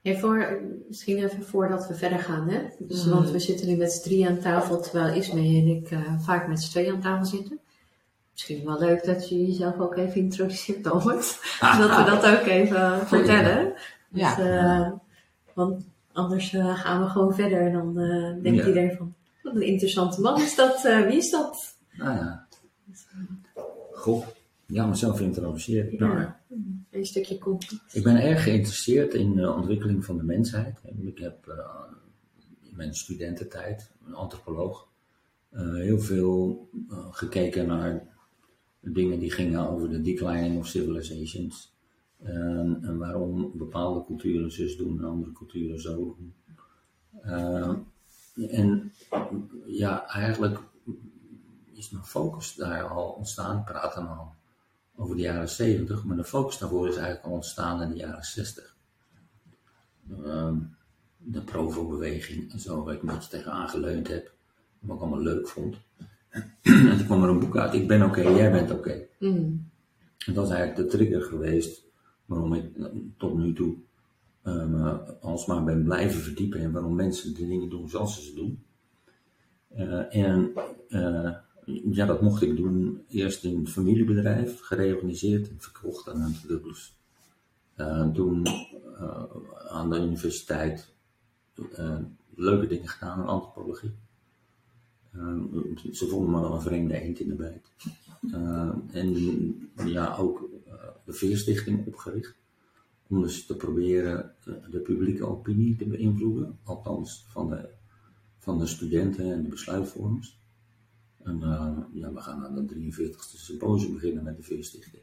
Ja. 0.00 0.18
Voor, 0.18 0.60
misschien 0.88 1.16
even 1.18 1.42
voordat 1.42 1.88
we 1.88 1.94
verder 1.94 2.18
gaan, 2.18 2.48
hè? 2.48 2.68
Dus, 2.78 3.04
Mhm. 3.04 3.14
want 3.14 3.30
we 3.30 3.38
zitten 3.38 3.66
nu 3.66 3.76
met 3.76 3.92
z'n 3.92 4.02
drie 4.02 4.28
aan 4.28 4.38
tafel, 4.38 4.80
terwijl 4.80 5.14
Ismee 5.14 5.60
en 5.60 5.66
ik 5.66 5.90
uh, 5.90 6.20
vaak 6.20 6.48
met 6.48 6.62
z'n 6.62 6.70
twee 6.70 6.92
aan 6.92 7.00
tafel 7.00 7.24
zitten. 7.26 7.60
Misschien 8.32 8.64
wel 8.64 8.78
leuk 8.78 9.04
dat 9.04 9.28
je 9.28 9.46
jezelf 9.46 9.78
ook 9.78 9.96
even 9.96 10.20
introduceert, 10.20 10.86
Albert. 10.86 11.40
dat 11.78 11.96
we 11.96 12.04
dat 12.06 12.26
ook 12.26 12.46
even 12.46 13.06
vertellen. 13.06 13.72
Ja. 14.10 14.34
Dus, 14.34 14.44
uh, 14.46 14.90
want 15.54 15.88
anders 16.12 16.52
uh, 16.52 16.78
gaan 16.80 17.02
we 17.02 17.08
gewoon 17.08 17.34
verder 17.34 17.60
en 17.60 17.72
dan 17.72 17.98
uh, 17.98 18.42
denkt 18.42 18.58
Ja. 18.58 18.66
iedereen 18.66 18.96
van, 18.96 19.14
wat 19.42 19.54
een 19.54 19.66
interessante 19.66 20.20
man 20.20 20.40
is 20.40 20.54
dat, 20.54 20.84
uh, 20.84 21.06
wie 21.06 21.16
is 21.16 21.30
dat? 21.30 21.76
Nou 21.92 22.16
ja. 22.16 22.46
Goh, 23.92 24.26
ja, 24.66 24.86
mezelf 24.86 25.20
introduceren. 25.20 25.98
Nou, 25.98 26.18
Ja, 26.20 26.40
een 26.90 27.06
stukje 27.06 27.38
context. 27.38 27.94
Ik 27.94 28.02
ben 28.02 28.16
erg 28.16 28.42
geïnteresseerd 28.42 29.14
in 29.14 29.34
de 29.34 29.52
ontwikkeling 29.52 30.04
van 30.04 30.16
de 30.16 30.22
mensheid. 30.22 30.80
Ik 31.00 31.18
heb 31.18 31.46
in 32.60 32.76
mijn 32.76 32.94
studententijd, 32.94 33.90
een 34.06 34.14
antropoloog, 34.14 34.88
heel 35.74 35.98
veel 35.98 36.68
gekeken 37.10 37.66
naar 37.66 38.06
dingen 38.80 39.18
die 39.18 39.30
gingen 39.30 39.68
over 39.68 39.88
de 39.90 40.00
declining 40.00 40.58
of 40.58 40.66
civilizations. 40.66 41.72
En, 42.22 42.78
en 42.82 42.98
waarom 42.98 43.52
bepaalde 43.54 44.04
culturen 44.04 44.52
zus 44.52 44.76
doen 44.76 44.98
en 44.98 45.04
andere 45.04 45.32
culturen 45.32 45.80
zo 45.80 46.16
doen. 46.16 46.34
en 48.48 48.92
ja, 49.66 50.06
eigenlijk 50.06 50.58
is 51.72 51.90
mijn 51.90 52.04
focus 52.04 52.54
daar 52.54 52.88
al 52.88 53.08
ontstaan. 53.10 53.58
Ik 53.58 53.64
praat 53.64 53.94
dan 53.94 54.08
al 54.08 54.34
over 54.96 55.16
de 55.16 55.22
jaren 55.22 55.48
70, 55.48 56.04
maar 56.04 56.16
de 56.16 56.24
focus 56.24 56.58
daarvoor 56.58 56.88
is 56.88 56.96
eigenlijk 56.96 57.26
al 57.26 57.32
ontstaan 57.32 57.82
in 57.82 57.88
de 57.88 57.96
jaren 57.96 58.24
60. 58.24 58.76
Uh, 60.24 60.52
de 61.16 61.40
Provo-beweging 61.40 62.52
en 62.52 62.60
zo, 62.60 62.84
waar 62.84 62.94
ik 62.94 63.00
een 63.02 63.14
beetje 63.14 63.30
tegenaan 63.30 63.68
geleund 63.68 64.08
heb, 64.08 64.32
wat 64.78 64.96
ik 64.96 65.02
allemaal 65.02 65.22
leuk 65.22 65.48
vond. 65.48 65.76
en 66.62 66.96
toen 66.96 67.04
kwam 67.04 67.22
er 67.22 67.28
een 67.28 67.38
boek 67.38 67.56
uit, 67.56 67.74
Ik 67.74 67.88
ben 67.88 68.02
oké, 68.02 68.20
okay, 68.20 68.34
jij 68.34 68.52
bent 68.52 68.70
oké. 68.70 68.78
Okay. 68.78 69.08
Mm. 69.18 69.70
En 70.26 70.34
dat 70.34 70.46
is 70.46 70.52
eigenlijk 70.52 70.90
de 70.90 70.96
trigger 70.96 71.22
geweest 71.22 71.82
waarom 72.30 72.54
ik 72.54 72.64
tot 73.16 73.38
nu 73.38 73.52
toe 73.52 73.74
uh, 74.44 74.98
alsmaar 75.20 75.64
ben 75.64 75.84
blijven 75.84 76.20
verdiepen 76.20 76.60
in 76.60 76.72
waarom 76.72 76.94
mensen 76.94 77.34
de 77.34 77.46
dingen 77.46 77.68
doen 77.68 77.88
zoals 77.88 78.14
ze 78.14 78.22
ze 78.22 78.34
doen. 78.34 78.62
Uh, 79.76 80.14
en 80.14 80.52
uh, 80.88 81.34
ja, 81.90 82.06
dat 82.06 82.22
mocht 82.22 82.42
ik 82.42 82.56
doen 82.56 83.04
eerst 83.08 83.44
in 83.44 83.58
het 83.58 83.70
familiebedrijf, 83.70 84.60
gereorganiseerd 84.60 85.48
en 85.48 85.60
verkocht 85.60 86.08
aan 86.08 86.20
een. 86.20 86.92
Uh, 87.76 88.08
toen 88.08 88.46
aan 89.68 89.90
de 89.90 89.96
universiteit 89.96 90.92
leuke 92.34 92.66
dingen 92.66 92.88
gedaan 92.88 93.20
in 93.20 93.26
antropologie. 93.26 93.92
ze 95.92 96.06
vonden 96.08 96.30
me 96.30 96.46
een 96.46 96.60
vreemde 96.60 97.00
eend 97.00 97.20
in 97.20 97.28
de 97.28 97.34
bijt. 97.34 97.70
en 98.92 99.70
ja, 99.84 100.16
ook 100.16 100.48
de 101.10 101.16
Veerstichting 101.16 101.86
opgericht. 101.86 102.34
Om 103.08 103.22
dus 103.22 103.46
te 103.46 103.56
proberen 103.56 104.34
de 104.70 104.80
publieke 104.80 105.26
opinie 105.26 105.76
te 105.76 105.86
beïnvloeden. 105.86 106.58
Althans 106.62 107.26
van 107.28 107.48
de, 107.48 107.68
van 108.38 108.58
de 108.58 108.66
studenten 108.66 109.32
en 109.32 109.42
de 109.42 109.48
besluitvormers. 109.48 110.38
En 111.22 111.36
uh, 111.36 111.78
ja, 111.92 112.12
we 112.12 112.20
gaan 112.20 112.44
aan 112.44 112.66
de 112.66 112.74
43ste 112.74 113.38
symposium 113.38 113.92
beginnen 113.92 114.24
met 114.24 114.36
de 114.36 114.42
Veerstichting. 114.42 115.02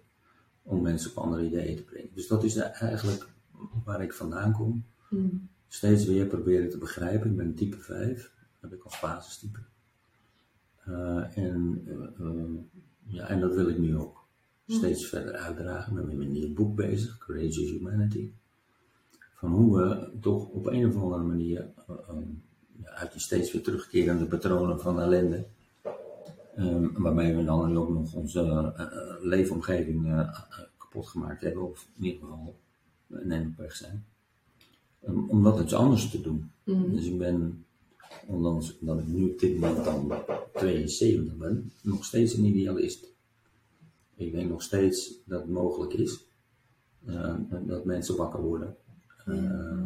Om 0.61 0.81
mensen 0.81 1.11
op 1.11 1.17
andere 1.17 1.45
ideeën 1.45 1.75
te 1.75 1.83
brengen. 1.83 2.09
Dus 2.13 2.27
dat 2.27 2.43
is 2.43 2.55
eigenlijk 2.55 3.27
waar 3.83 4.01
ik 4.01 4.13
vandaan 4.13 4.53
kom. 4.53 4.85
Mm. 5.09 5.49
steeds 5.67 6.05
weer 6.05 6.25
proberen 6.25 6.69
te 6.69 6.77
begrijpen. 6.77 7.29
Ik 7.29 7.37
ben 7.37 7.55
type 7.55 7.77
5, 7.77 8.31
dat 8.59 8.69
heb 8.69 8.79
ik 8.79 8.83
als 8.83 8.99
basistype. 8.99 9.59
Uh, 10.87 11.37
en, 11.37 11.83
uh, 12.19 12.59
ja, 13.05 13.27
en 13.27 13.39
dat 13.39 13.55
wil 13.55 13.67
ik 13.67 13.77
nu 13.77 13.97
ook 13.97 14.16
steeds 14.67 15.05
verder 15.05 15.33
uitdragen. 15.33 15.93
Ben 15.93 16.07
met 16.07 16.19
een 16.19 16.31
nieuw 16.31 16.53
boek 16.53 16.75
bezig, 16.75 17.17
Courageous 17.17 17.69
Humanity. 17.69 18.31
Van 19.33 19.51
hoe 19.51 19.77
we 19.77 20.09
toch 20.21 20.50
op 20.50 20.65
een 20.65 20.88
of 20.88 20.95
andere 20.95 21.24
manier 21.24 21.69
um, 22.09 22.43
uit 22.83 23.12
die 23.12 23.21
steeds 23.21 23.51
weer 23.51 23.63
terugkerende 23.63 24.25
patronen 24.25 24.79
van 24.79 25.00
ellende, 25.00 25.45
um, 26.57 26.91
waarmee 26.93 27.36
we 27.36 27.43
dan 27.43 27.77
ook 27.77 27.89
nog 27.89 28.13
onze 28.13 28.74
uh, 28.77 29.29
leefomgeving 29.29 30.25
kapot 30.77 31.07
gemaakt 31.07 31.41
hebben, 31.41 31.69
of 31.69 31.88
in 31.97 32.05
ieder 32.05 32.19
geval 32.19 32.55
een 33.09 33.53
weg 33.57 33.75
zijn, 33.75 34.05
um, 35.07 35.29
om 35.29 35.43
dat 35.43 35.59
iets 35.59 35.74
anders 35.74 36.09
te 36.09 36.21
doen. 36.21 36.51
Mm. 36.63 36.95
Dus 36.95 37.05
ik 37.05 37.17
ben, 37.17 37.65
ondanks 38.25 38.77
dat 38.79 39.00
ik 39.00 39.07
nu 39.07 39.31
op 39.31 39.39
dit 39.39 39.59
moment 39.59 39.86
dan 39.86 40.13
72 40.53 41.36
ben, 41.36 41.71
nog 41.81 42.05
steeds 42.05 42.33
een 42.33 42.45
idealist. 42.45 43.15
Ik 44.17 44.31
denk 44.31 44.50
nog 44.50 44.62
steeds 44.62 45.13
dat 45.25 45.41
het 45.41 45.50
mogelijk 45.50 45.93
is 45.93 46.25
uh, 47.05 47.36
dat 47.65 47.86
mensen 47.86 48.15
wakker 48.17 48.41
worden. 48.41 48.75
Uh, 49.27 49.83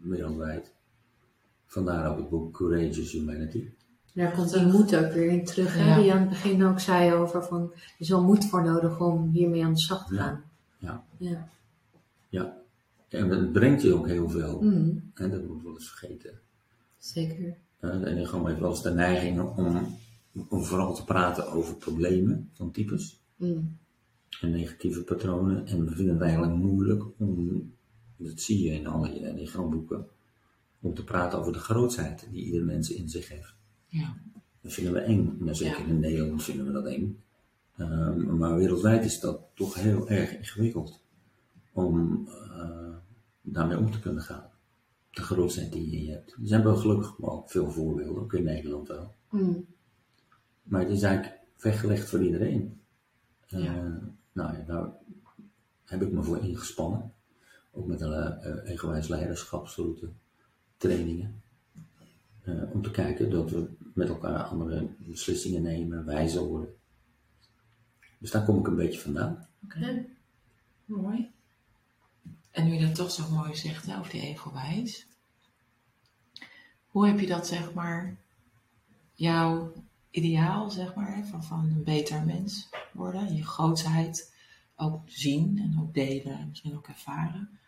wereldwijd. 0.00 0.72
Vandaar 1.66 2.10
ook 2.10 2.16
het 2.16 2.28
boek 2.28 2.52
Courageous 2.54 3.12
Humanity. 3.12 3.68
Daar 4.14 4.32
komt 4.32 4.52
die 4.52 4.66
moed 4.66 4.96
ook 4.96 5.12
weer 5.12 5.30
in 5.30 5.44
terug, 5.44 5.74
hè? 5.74 5.88
Ja. 5.88 5.96
die 5.96 6.04
je 6.04 6.12
aan 6.12 6.20
het 6.20 6.28
begin 6.28 6.64
ook 6.64 6.80
zei 6.80 7.12
over 7.12 7.44
van, 7.44 7.72
er 7.72 7.94
is 7.98 8.08
wel 8.08 8.22
moed 8.22 8.44
voor 8.44 8.64
nodig 8.64 9.00
om 9.00 9.30
hiermee 9.30 9.64
aan 9.64 9.72
de 9.72 9.80
slag 9.80 10.06
te 10.06 10.14
gaan. 10.14 10.44
Ja. 10.78 11.04
Ja. 11.18 11.48
Ja. 12.28 12.56
En 13.08 13.28
het 13.28 13.52
brengt 13.52 13.82
je 13.82 13.94
ook 13.94 14.06
heel 14.06 14.28
veel. 14.28 14.62
Mm, 14.62 15.10
En 15.14 15.30
dat 15.30 15.46
moet 15.46 15.62
wel 15.62 15.72
eens 15.72 15.90
vergeten. 15.90 16.40
zeker. 16.98 17.56
Uh, 17.80 18.18
en 18.18 18.26
gewoon 18.26 18.46
heeft 18.48 18.60
wel 18.60 18.70
eens 18.70 18.82
de 18.82 18.90
neiging 18.94 19.40
om, 19.40 19.96
om 20.48 20.64
vooral 20.64 20.94
te 20.94 21.04
praten 21.04 21.52
over 21.52 21.74
problemen 21.74 22.50
van 22.52 22.70
types. 22.70 23.21
Mm, 23.42 23.76
en 24.40 24.50
negatieve 24.50 25.02
patronen. 25.02 25.66
En 25.66 25.84
we 25.84 25.94
vinden 25.94 26.14
het 26.14 26.22
eigenlijk 26.22 26.52
moeilijk 26.54 27.04
om, 27.16 27.72
dat 28.16 28.40
zie 28.40 28.62
je 28.62 28.70
in 28.70 28.86
alle 28.86 29.46
grondboeken, 29.46 30.06
om 30.80 30.94
te 30.94 31.04
praten 31.04 31.38
over 31.38 31.52
de 31.52 31.58
grootheid 31.58 32.26
die 32.30 32.44
ieder 32.44 32.64
mens 32.64 32.90
in 32.90 33.08
zich 33.08 33.28
heeft. 33.28 33.54
Ja. 33.86 34.16
Dat 34.60 34.72
vinden 34.72 34.92
we 34.92 34.98
eng. 35.00 35.36
Nou, 35.38 35.54
zeker 35.54 35.80
Ja. 35.80 35.86
in 35.86 36.00
Nederland 36.00 36.42
vinden 36.42 36.66
we 36.66 36.72
dat 36.72 36.86
eng. 36.86 37.18
Ehm, 37.76 38.36
maar 38.36 38.56
wereldwijd 38.56 39.04
is 39.04 39.20
dat 39.20 39.40
toch 39.54 39.74
heel 39.74 40.08
erg 40.08 40.36
ingewikkeld 40.36 41.00
om 41.72 42.26
eh, 42.28 42.94
daarmee 43.42 43.78
om 43.78 43.90
te 43.90 44.00
kunnen 44.00 44.22
gaan. 44.22 44.50
De 45.10 45.22
grootheid 45.22 45.72
die 45.72 46.04
je 46.04 46.10
hebt. 46.12 46.32
Er 46.32 46.38
zijn 46.46 46.62
wel 46.62 46.76
gelukkig 46.76 47.16
wel 47.16 47.44
veel 47.46 47.70
voorbeelden, 47.70 48.22
ook 48.22 48.32
in 48.32 48.44
Nederland 48.44 48.88
wel. 48.88 49.14
mm, 49.30 49.66
Maar 50.62 50.80
het 50.80 50.90
is 50.90 51.02
eigenlijk 51.02 51.40
weggelegd 51.58 52.08
voor 52.08 52.22
iedereen. 52.24 52.80
Eh, 53.52 53.64
Ja. 53.64 54.00
nou 54.32 54.56
ja, 54.56 54.64
daar 54.66 54.90
heb 55.84 56.02
ik 56.02 56.12
me 56.12 56.22
voor 56.22 56.38
ingespannen. 56.38 57.12
Ook 57.70 57.86
met 57.86 58.00
een 58.00 58.10
uh, 58.46 58.70
egoïs 58.70 59.08
leiderschapsroute 59.08 60.12
trainingen. 60.76 61.42
Eh, 62.42 62.72
om 62.72 62.82
te 62.82 62.90
kijken 62.90 63.30
dat 63.30 63.50
we 63.50 63.70
met 63.94 64.08
elkaar 64.08 64.42
andere 64.42 64.88
beslissingen 64.98 65.62
nemen, 65.62 66.04
wijzer 66.04 66.42
worden. 66.42 66.74
Dus 68.18 68.30
daar 68.30 68.44
kom 68.44 68.58
ik 68.58 68.66
een 68.66 68.76
beetje 68.76 69.00
vandaan. 69.00 69.48
Oké. 69.64 70.06
Mooi. 70.84 71.30
En 72.50 72.64
nu 72.64 72.72
je 72.72 72.86
dat 72.86 72.94
toch 72.94 73.10
zo 73.10 73.30
mooi 73.30 73.54
zegt 73.54 73.86
hè, 73.86 73.98
over 73.98 74.10
die 74.10 74.20
egowijs. 74.22 75.06
Hoe 76.86 77.06
heb 77.06 77.20
je 77.20 77.26
dat, 77.26 77.46
zeg 77.46 77.74
maar, 77.74 78.16
jouw 79.12 79.72
ideaal, 80.12 80.70
zeg 80.70 80.94
maar, 80.94 81.26
van, 81.30 81.44
van 81.44 81.58
een 81.58 81.84
beter 81.84 82.24
mens 82.24 82.68
worden, 82.92 83.36
je 83.36 83.44
grootheid 83.44 84.34
ook 84.76 85.00
zien 85.06 85.58
en 85.58 85.80
ook 85.80 85.94
delen 85.94 86.38
en 86.38 86.48
misschien 86.48 86.76
ook 86.76 86.86
ervaren. 86.86 87.58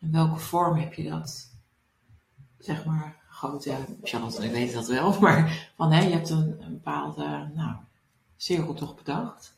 In 0.00 0.12
welke 0.12 0.38
vorm 0.38 0.76
heb 0.76 0.94
je 0.94 1.08
dat, 1.08 1.52
zeg 2.58 2.84
maar, 2.84 3.16
groot, 3.28 3.64
ja, 3.64 3.78
Charlotte, 4.02 4.44
ik 4.44 4.50
weet 4.50 4.72
dat 4.72 4.88
wel, 4.88 5.18
maar 5.20 5.72
van, 5.76 5.92
hè, 5.92 6.02
je 6.02 6.12
hebt 6.12 6.30
een, 6.30 6.62
een 6.62 6.72
bepaalde, 6.72 7.50
nou, 7.54 7.76
cirkel 8.36 8.74
toch 8.74 8.96
bedacht. 8.96 9.56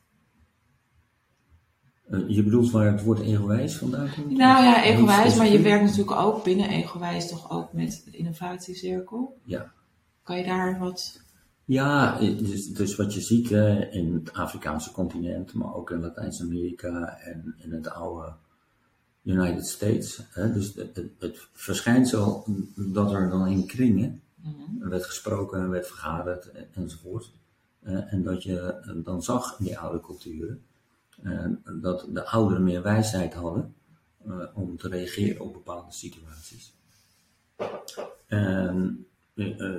Uh, 2.08 2.28
je 2.28 2.42
bedoelt 2.42 2.70
waar 2.70 2.92
het 2.92 3.02
woord 3.02 3.20
egowijs 3.20 3.76
vandaan 3.76 4.10
komt? 4.14 4.30
Nou 4.30 4.64
ja, 4.64 4.82
egowijs, 4.82 5.36
maar 5.36 5.48
je 5.48 5.60
werkt 5.60 5.84
natuurlijk 5.84 6.16
ook 6.16 6.44
binnen 6.44 6.68
egowijs 6.68 7.28
toch 7.28 7.50
ook 7.50 7.72
met 7.72 8.02
het 8.04 8.14
innovatiecirkel. 8.14 9.40
Ja. 9.44 9.72
Kan 10.22 10.36
je 10.36 10.44
daar 10.44 10.78
wat... 10.78 11.24
Ja, 11.66 12.18
dus, 12.18 12.66
dus 12.66 12.96
wat 12.96 13.14
je 13.14 13.20
ziet 13.20 13.50
in 13.90 14.14
het 14.14 14.32
Afrikaanse 14.32 14.92
continent, 14.92 15.54
maar 15.54 15.74
ook 15.74 15.90
in 15.90 16.00
Latijns-Amerika 16.00 17.18
en 17.18 17.54
in 17.58 17.72
het 17.72 17.88
oude 17.88 18.32
United 19.22 19.66
States. 19.66 20.20
Hè, 20.30 20.52
dus 20.52 20.74
het, 20.74 20.96
het, 20.96 21.10
het, 21.18 21.48
verschijnsel 21.52 22.44
dat 22.74 23.12
er 23.12 23.30
dan 23.30 23.46
in 23.46 23.66
kringen 23.66 24.22
mm-hmm. 24.34 24.88
werd 24.88 25.04
gesproken, 25.04 25.70
werd 25.70 25.86
vergaderd 25.86 26.50
enzovoort. 26.72 27.30
Uh, 27.82 28.12
en 28.12 28.22
dat 28.22 28.42
je 28.42 28.82
dan 29.04 29.22
zag 29.22 29.58
in 29.58 29.64
die 29.64 29.78
oude 29.78 30.00
culturen 30.00 30.62
uh, 31.22 31.46
dat 31.82 32.06
de 32.12 32.26
ouderen 32.26 32.62
meer 32.62 32.82
wijsheid 32.82 33.34
hadden 33.34 33.74
uh, 34.26 34.42
om 34.54 34.76
te 34.76 34.88
reageren 34.88 35.44
op 35.44 35.52
bepaalde 35.52 35.92
situaties. 35.92 36.74
En 38.26 39.06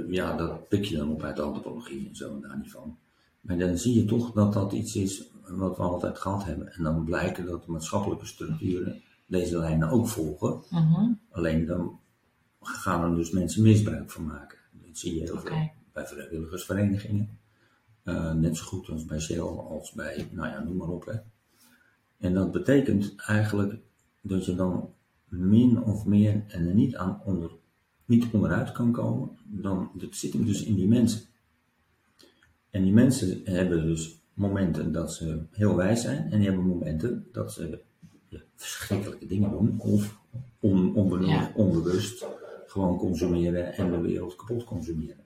ja, 0.09 0.37
dat 0.37 0.67
pik 0.67 0.85
je 0.85 0.97
dan 0.97 1.11
op 1.11 1.23
uit 1.23 1.35
de 1.35 1.41
antropologie 1.41 2.07
en 2.07 2.15
zo 2.15 2.33
en 2.35 2.41
daar 2.41 2.57
niet 2.57 2.71
van. 2.71 2.97
Maar 3.41 3.57
dan 3.57 3.77
zie 3.77 3.93
je 3.93 4.05
toch 4.05 4.31
dat 4.31 4.53
dat 4.53 4.71
iets 4.73 4.95
is 4.95 5.23
wat 5.47 5.77
we 5.77 5.83
altijd 5.83 6.17
gehad 6.17 6.45
hebben. 6.45 6.73
En 6.73 6.83
dan 6.83 7.03
blijken 7.03 7.45
dat 7.45 7.65
de 7.65 7.71
maatschappelijke 7.71 8.25
structuren 8.25 9.01
deze 9.25 9.57
lijnen 9.57 9.89
ook 9.89 10.07
volgen. 10.07 10.63
Mm-hmm. 10.69 11.19
Alleen 11.31 11.65
dan 11.65 11.99
gaan 12.61 13.03
er 13.03 13.15
dus 13.15 13.31
mensen 13.31 13.61
misbruik 13.61 14.11
van 14.11 14.25
maken. 14.25 14.57
Dat 14.71 14.97
zie 14.97 15.15
je 15.15 15.21
heel 15.21 15.39
veel 15.39 15.71
bij 15.93 16.07
vrijwilligersverenigingen. 16.07 17.39
Uh, 18.03 18.33
net 18.33 18.57
zo 18.57 18.65
goed 18.65 18.89
als 18.89 19.05
bij 19.05 19.19
Shell, 19.19 19.39
als 19.39 19.91
bij, 19.91 20.29
nou 20.31 20.47
ja, 20.47 20.63
noem 20.63 20.77
maar 20.77 20.87
op. 20.87 21.05
Hè. 21.05 21.13
En 22.17 22.33
dat 22.33 22.51
betekent 22.51 23.13
eigenlijk 23.15 23.79
dat 24.21 24.45
je 24.45 24.55
dan 24.55 24.93
min 25.25 25.83
of 25.83 26.05
meer 26.05 26.43
en 26.47 26.67
er 26.67 26.73
niet, 26.73 26.95
aan 26.95 27.21
onder, 27.25 27.51
niet 28.07 28.25
onderuit 28.31 28.71
kan 28.71 28.91
komen. 28.91 29.29
Dan, 29.43 29.89
dat 29.93 30.15
zit 30.15 30.33
hem 30.33 30.45
dus 30.45 30.63
in 30.63 30.75
die 30.75 30.87
mensen. 30.87 31.21
En 32.69 32.83
die 32.83 32.93
mensen 32.93 33.41
hebben 33.43 33.85
dus 33.85 34.19
momenten 34.33 34.91
dat 34.91 35.13
ze 35.13 35.41
heel 35.51 35.75
wijs 35.75 36.01
zijn. 36.01 36.31
En 36.31 36.37
die 36.37 36.47
hebben 36.47 36.65
momenten 36.65 37.27
dat 37.31 37.53
ze 37.53 37.79
ja, 38.27 38.39
verschrikkelijke 38.55 39.27
dingen 39.27 39.49
doen. 39.49 39.75
Of 39.79 40.17
on, 40.59 40.95
onbewust, 41.55 42.25
gewoon 42.67 42.97
consumeren 42.97 43.73
en 43.73 43.91
de 43.91 44.01
wereld 44.01 44.35
kapot 44.35 44.63
consumeren. 44.63 45.25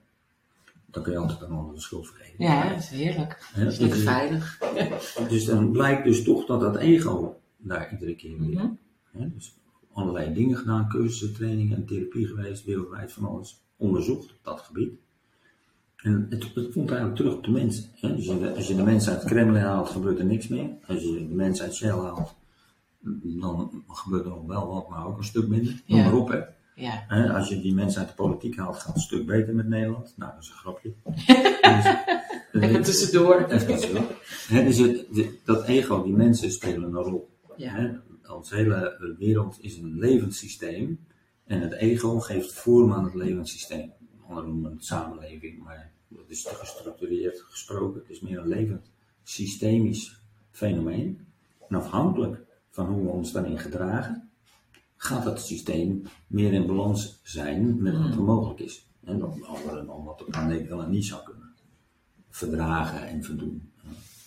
Dan 0.86 1.02
kun 1.02 1.12
je 1.12 1.18
altijd 1.18 1.40
een 1.40 1.50
ander 1.50 1.74
de 1.74 1.80
schuld 1.80 2.06
vergeven. 2.06 2.44
Ja, 2.44 2.68
dat 2.68 2.78
is 2.78 2.88
heerlijk. 2.88 3.50
Dat 3.54 3.72
is 3.72 3.78
lekker 3.78 3.96
dus- 3.98 4.06
veilig. 4.06 4.58
dus 5.28 5.44
dan 5.44 5.70
blijkt 5.70 6.04
dus 6.04 6.22
toch 6.22 6.46
dat 6.46 6.60
dat 6.60 6.76
ego 6.76 7.40
daar 7.56 7.92
iedere 7.92 8.14
keer 8.14 8.38
weer. 8.38 8.70
Mhm. 9.10 9.28
Dus 9.34 9.54
allerlei 9.92 10.34
dingen 10.34 10.56
gedaan, 10.56 10.88
cursussen, 10.88 11.34
trainingen 11.34 11.76
en 11.76 11.86
therapie 11.86 12.26
geweest, 12.26 12.64
wereldwijd 12.64 13.12
van 13.12 13.24
alles 13.24 13.64
onderzocht 13.76 14.30
op 14.30 14.38
dat 14.42 14.60
gebied. 14.60 14.92
En 15.96 16.26
het, 16.30 16.42
het 16.54 16.72
komt 16.72 16.88
eigenlijk 16.90 17.16
terug 17.16 17.34
op 17.34 17.44
de 17.44 17.50
mensen. 17.50 17.84
Hè. 17.94 18.16
Dus 18.16 18.28
als 18.56 18.68
je 18.68 18.74
de 18.76 18.82
mensen 18.82 19.12
uit 19.12 19.20
het 19.22 19.30
Kremlin 19.30 19.62
haalt, 19.62 19.88
gebeurt 19.88 20.18
er 20.18 20.24
niks 20.24 20.48
meer. 20.48 20.68
Als 20.86 21.02
je 21.02 21.26
de 21.28 21.34
mensen 21.34 21.64
uit 21.64 21.74
Shell 21.74 21.90
haalt, 21.90 22.34
dan 23.22 23.84
gebeurt 23.88 24.24
er 24.24 24.30
nog 24.30 24.46
wel 24.46 24.66
wat, 24.68 24.88
maar 24.88 25.06
ook 25.06 25.18
een 25.18 25.24
stuk 25.24 25.48
minder. 25.48 25.82
Noem 25.86 25.98
Ja. 25.98 26.04
maar 26.04 26.14
op, 26.14 26.28
hè. 26.28 26.40
Ja. 26.74 27.04
Als 27.34 27.48
je 27.48 27.60
die 27.60 27.74
mensen 27.74 28.00
uit 28.00 28.08
de 28.08 28.14
politiek 28.14 28.56
haalt, 28.56 28.76
gaat 28.76 28.86
het 28.86 28.94
een 28.94 29.00
stuk 29.00 29.26
beter 29.26 29.54
met 29.54 29.68
Nederland. 29.68 30.14
Nou, 30.16 30.32
dat 30.34 30.42
is 30.42 30.48
een 30.48 30.54
grapje. 30.56 30.92
Dus, 32.52 32.62
Even 32.62 32.82
tussendoor. 32.82 33.44
Even. 33.48 34.06
Hè, 34.48 34.64
dus 34.64 34.78
het, 34.78 35.06
de- 35.12 35.38
dat 35.44 35.64
ego, 35.64 36.02
die 36.02 36.12
mensen 36.12 36.50
spelen 36.52 36.82
een 36.82 37.02
rol. 37.02 37.28
Ja. 37.56 38.02
Ons 38.34 38.50
hele 38.50 39.14
wereld 39.18 39.56
is 39.60 39.76
een 39.76 39.98
levend 39.98 40.34
systeem. 40.34 41.06
En 41.44 41.60
het 41.60 41.72
ego 41.72 42.20
geeft 42.20 42.52
vorm 42.52 42.92
aan 42.92 43.04
het 43.04 43.14
levend 43.14 43.48
systeem. 43.48 43.92
Anderen 44.26 44.50
noemen 44.50 44.72
het 44.72 44.84
samenleving, 44.84 45.62
maar 45.62 45.92
dat 46.08 46.30
is 46.30 46.42
te 46.42 46.54
gestructureerd 46.54 47.40
gesproken. 47.40 48.00
Het 48.00 48.10
is 48.10 48.20
meer 48.20 48.38
een 48.38 48.48
levend 48.48 48.90
systemisch 49.22 50.20
fenomeen. 50.50 51.26
En 51.68 51.76
afhankelijk 51.76 52.40
van 52.70 52.86
hoe 52.86 53.02
we 53.02 53.08
ons 53.08 53.32
daarin 53.32 53.58
gedragen, 53.58 54.30
gaat 54.96 55.24
het 55.24 55.40
systeem 55.40 56.02
meer 56.26 56.52
in 56.52 56.66
balans 56.66 57.20
zijn 57.22 57.82
met 57.82 57.96
wat 57.96 58.14
er 58.14 58.22
mogelijk 58.22 58.60
is. 58.60 58.86
En 59.04 59.18
dan 59.18 59.44
anderen 59.44 59.86
dan 59.86 60.04
wat 60.04 60.18
de 60.18 60.24
planeet 60.24 60.68
wel 60.68 60.82
en 60.82 60.90
niet 60.90 61.04
zou 61.04 61.22
kunnen 61.24 61.42
verdragen 62.30 63.08
en 63.08 63.24
verdoen. 63.24 63.72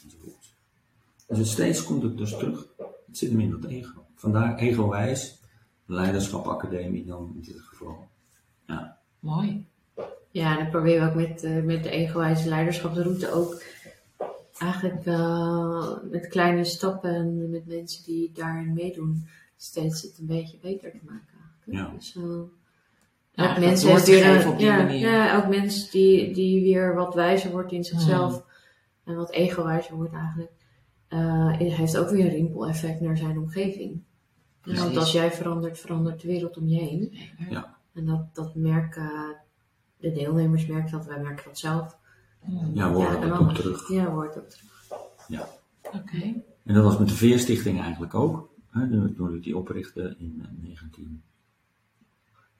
enzovoort. 0.03 0.53
Dus 1.27 1.51
steeds 1.51 1.83
komt 1.83 2.03
het 2.03 2.17
dus 2.17 2.31
terug. 2.31 2.67
Het 3.15 3.23
zit 3.23 3.33
hem 3.33 3.39
in 3.39 3.61
dat 3.61 3.71
ego. 3.71 4.05
Vandaar 4.15 4.57
egowijs 4.57 5.39
leiderschapacademie 5.85 7.05
dan 7.05 7.31
in 7.35 7.41
dit 7.41 7.59
geval. 7.59 8.07
Ja, 8.65 8.97
Mooi. 9.19 9.67
Ja, 10.31 10.51
en 10.51 10.57
dan 10.57 10.69
proberen 10.69 11.03
we 11.03 11.09
ook 11.09 11.27
met, 11.27 11.43
eh, 11.43 11.63
met 11.63 11.83
de 11.83 11.89
egowijze 11.89 12.49
leiderschapsroute 12.49 13.31
ook 13.31 13.63
eigenlijk 14.57 15.05
eh, 15.05 15.91
met 16.11 16.27
kleine 16.27 16.63
stappen 16.63 17.15
en 17.15 17.49
met 17.49 17.67
mensen 17.67 18.03
die 18.03 18.31
daarin 18.33 18.73
meedoen, 18.73 19.27
steeds 19.57 20.01
het 20.01 20.17
een 20.19 20.25
beetje 20.25 20.57
beter 20.61 20.91
te 20.91 20.99
maken. 21.03 21.37
Eigenlijk. 21.65 21.89
Ja. 21.89 21.97
Dus, 21.97 22.15
eh, 22.15 22.41
Ja, 23.31 23.51
ook 23.51 23.59
mensen 23.59 23.89
door 23.89 24.01
te 24.01 24.49
op 24.49 24.57
die 24.57 24.65
ja, 24.65 24.77
manier. 24.77 25.09
Ja, 25.09 25.37
ook 25.37 25.47
mensen 25.47 25.91
die, 25.91 26.33
die 26.33 26.61
weer 26.61 26.95
wat 26.95 27.13
wijzer 27.13 27.51
wordt 27.51 27.71
in 27.71 27.83
zichzelf 27.83 28.43
en 29.03 29.15
wat 29.15 29.31
egowijzer 29.31 29.95
wordt 29.95 30.13
eigenlijk, 30.13 30.51
eh, 31.07 31.57
heeft 31.57 31.97
ook 31.97 32.09
weer 32.09 32.25
een 32.25 32.31
rimpel-effect 32.31 33.01
naar 33.01 33.17
zijn 33.17 33.37
omgeving. 33.37 34.01
Precies. 34.61 34.81
Want 34.81 34.97
als 34.97 35.11
jij 35.11 35.31
verandert, 35.31 35.79
verandert 35.79 36.21
de 36.21 36.27
wereld 36.27 36.57
om 36.57 36.67
je 36.67 36.79
heen. 36.79 37.17
Ja. 37.49 37.77
En 37.93 38.05
dat, 38.05 38.35
dat 38.35 38.55
merken 38.55 39.35
de 39.97 40.11
deelnemers, 40.11 40.65
merken 40.65 40.91
dat, 40.91 41.05
wij 41.05 41.19
merken 41.19 41.43
dat 41.45 41.57
zelf. 41.57 41.97
Ja 42.73 42.91
we 42.91 42.95
horen 42.95 43.29
dat 43.29 43.39
ook 43.39 43.53
terug. 43.53 43.89
Ja, 43.89 44.11
wordt 44.11 44.37
ook 44.37 44.49
terug. 44.49 44.73
Oké. 45.93 46.33
En 46.63 46.73
dat 46.73 46.83
was 46.83 46.97
met 46.97 47.07
de 47.07 47.13
Veerstichting 47.13 47.81
eigenlijk 47.81 48.13
ook. 48.13 48.49
Hè, 48.69 49.13
toen 49.13 49.35
ik 49.35 49.43
die 49.43 49.57
oprichtte 49.57 50.15
in 50.19 50.39
eh, 50.41 50.69
19... 50.69 51.21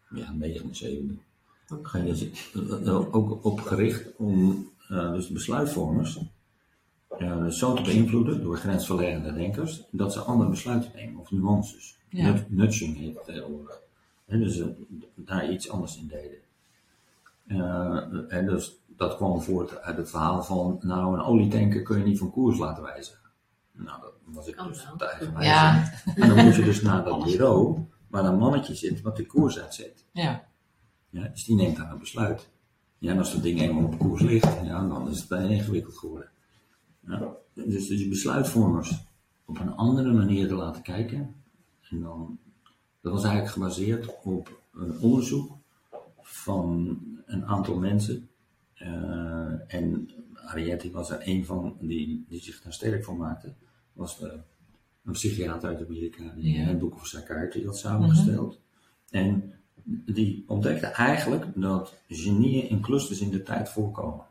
Ja, 0.10 0.32
79. 0.32 1.18
Ga 1.82 1.98
je 1.98 2.32
eh, 2.54 2.88
eh, 2.88 3.16
ook 3.16 3.46
op 3.46 3.60
gericht 3.60 4.16
om 4.18 4.70
eh, 4.88 5.12
dus 5.12 5.28
de 5.28 5.34
besluitvormers 5.34 6.20
eh, 7.20 7.46
zo 7.46 7.74
te 7.74 7.82
beïnvloeden 7.82 8.44
door 8.44 8.58
grensverleggende 8.58 9.34
denkers, 9.34 9.84
dat 9.92 10.14
ze 10.14 10.20
andere 10.20 10.50
besluiten 10.50 10.92
nemen, 10.96 11.22
of 11.22 11.32
nuances. 11.32 11.98
Ja. 12.10 12.24
Nut- 12.32 12.50
Nudging 12.52 12.98
heet 12.98 13.16
het 13.16 13.26
tegenwoordig. 13.26 13.80
Dus 14.26 14.60
eh, 14.60 14.66
daar 15.16 15.52
iets 15.52 15.70
anders 15.70 15.98
in 15.98 16.08
deden. 16.08 16.38
Eh, 17.48 18.34
en 18.38 18.46
dus 18.46 18.76
dat 18.88 19.16
kwam 19.16 19.42
voort 19.42 19.82
uit 19.82 19.98
het 19.98 20.10
verhaal 20.10 20.44
van, 20.44 20.78
nou 20.82 21.14
een 21.18 21.24
olietanker 21.24 21.82
kun 21.82 21.98
je 21.98 22.04
niet 22.04 22.18
van 22.20 22.32
koers 22.32 22.58
laten 22.58 22.84
wijzigen. 22.84 23.20
Nou, 23.72 24.02
dat 24.02 24.12
was 24.26 24.48
ik 24.48 24.58
dus 24.68 24.86
eigenwijs. 24.98 25.46
Ja. 25.46 25.92
En 26.16 26.28
dan 26.36 26.46
moet 26.46 26.56
je 26.56 26.64
dus 26.64 26.82
naar 26.82 27.04
dat 27.04 27.24
bureau 27.24 27.80
waar 28.08 28.26
een 28.26 28.38
mannetje 28.38 28.76
zit 28.76 29.02
wat 29.02 29.16
de 29.18 29.26
koers 29.26 29.60
uitzet. 29.60 30.06
Ja. 30.12 30.44
Ja, 31.10 31.28
dus 31.28 31.46
die 31.46 31.56
neemt 31.56 31.78
daar 31.78 31.92
een 31.92 32.00
besluit. 32.00 32.50
Ja, 32.98 33.12
en 33.12 33.18
als 33.18 33.34
dat 33.34 33.44
ding 33.44 33.62
eenmaal 33.62 33.84
op 33.84 33.98
koers 34.00 34.22
ligt, 34.22 34.58
ja, 34.64 34.88
dan 34.88 35.10
is 35.10 35.20
het 35.20 35.28
bijna 35.28 35.48
ingewikkeld 35.50 35.98
geworden. 35.98 36.30
Ja, 37.08 37.36
dus 37.54 37.88
die 37.88 38.10
besluitvormers 38.10 39.04
op 39.46 39.60
een 39.60 39.76
andere 39.76 40.14
manier 40.14 40.48
te 40.48 40.54
laten 40.56 40.82
kijken. 40.82 41.36
En 41.90 42.02
dan, 42.02 42.38
dat 43.02 43.12
was 43.14 43.24
eigenlijk 43.24 43.54
gebaseerd 43.54 44.22
op 44.24 44.62
een 44.74 45.00
onderzoek 45.00 45.52
van 46.22 47.00
een 47.26 47.46
aantal 47.46 47.78
mensen. 47.78 48.30
Eh, 48.74 49.74
en 49.74 50.10
Arietti 50.34 50.92
was 50.92 51.10
er 51.10 51.22
een 51.24 51.46
van 51.46 51.78
die, 51.80 52.26
die 52.30 52.42
zich 52.42 52.62
daar 52.62 52.74
sterk 52.74 53.04
voor 53.04 53.16
maakte. 53.18 53.54
Was 53.94 54.20
de, 54.20 54.40
een 55.04 55.12
psychiater 55.12 55.70
uit 55.70 55.86
Amerika 55.86 56.34
die 56.36 56.58
Ja. 56.58 56.68
een 56.70 56.78
boek 56.80 56.94
over 56.94 57.06
psychiatrie 57.08 57.66
had 57.66 57.78
samengesteld. 57.78 58.60
En 59.10 59.54
die 60.06 60.44
ontdekte 60.48 60.86
eigenlijk 60.88 61.46
dat 61.56 61.96
genieën 62.08 62.70
in 62.70 62.82
clusters 62.82 63.20
in 63.20 63.30
de 63.30 63.44
tijd 63.44 63.70
voorkomen. 63.70 64.26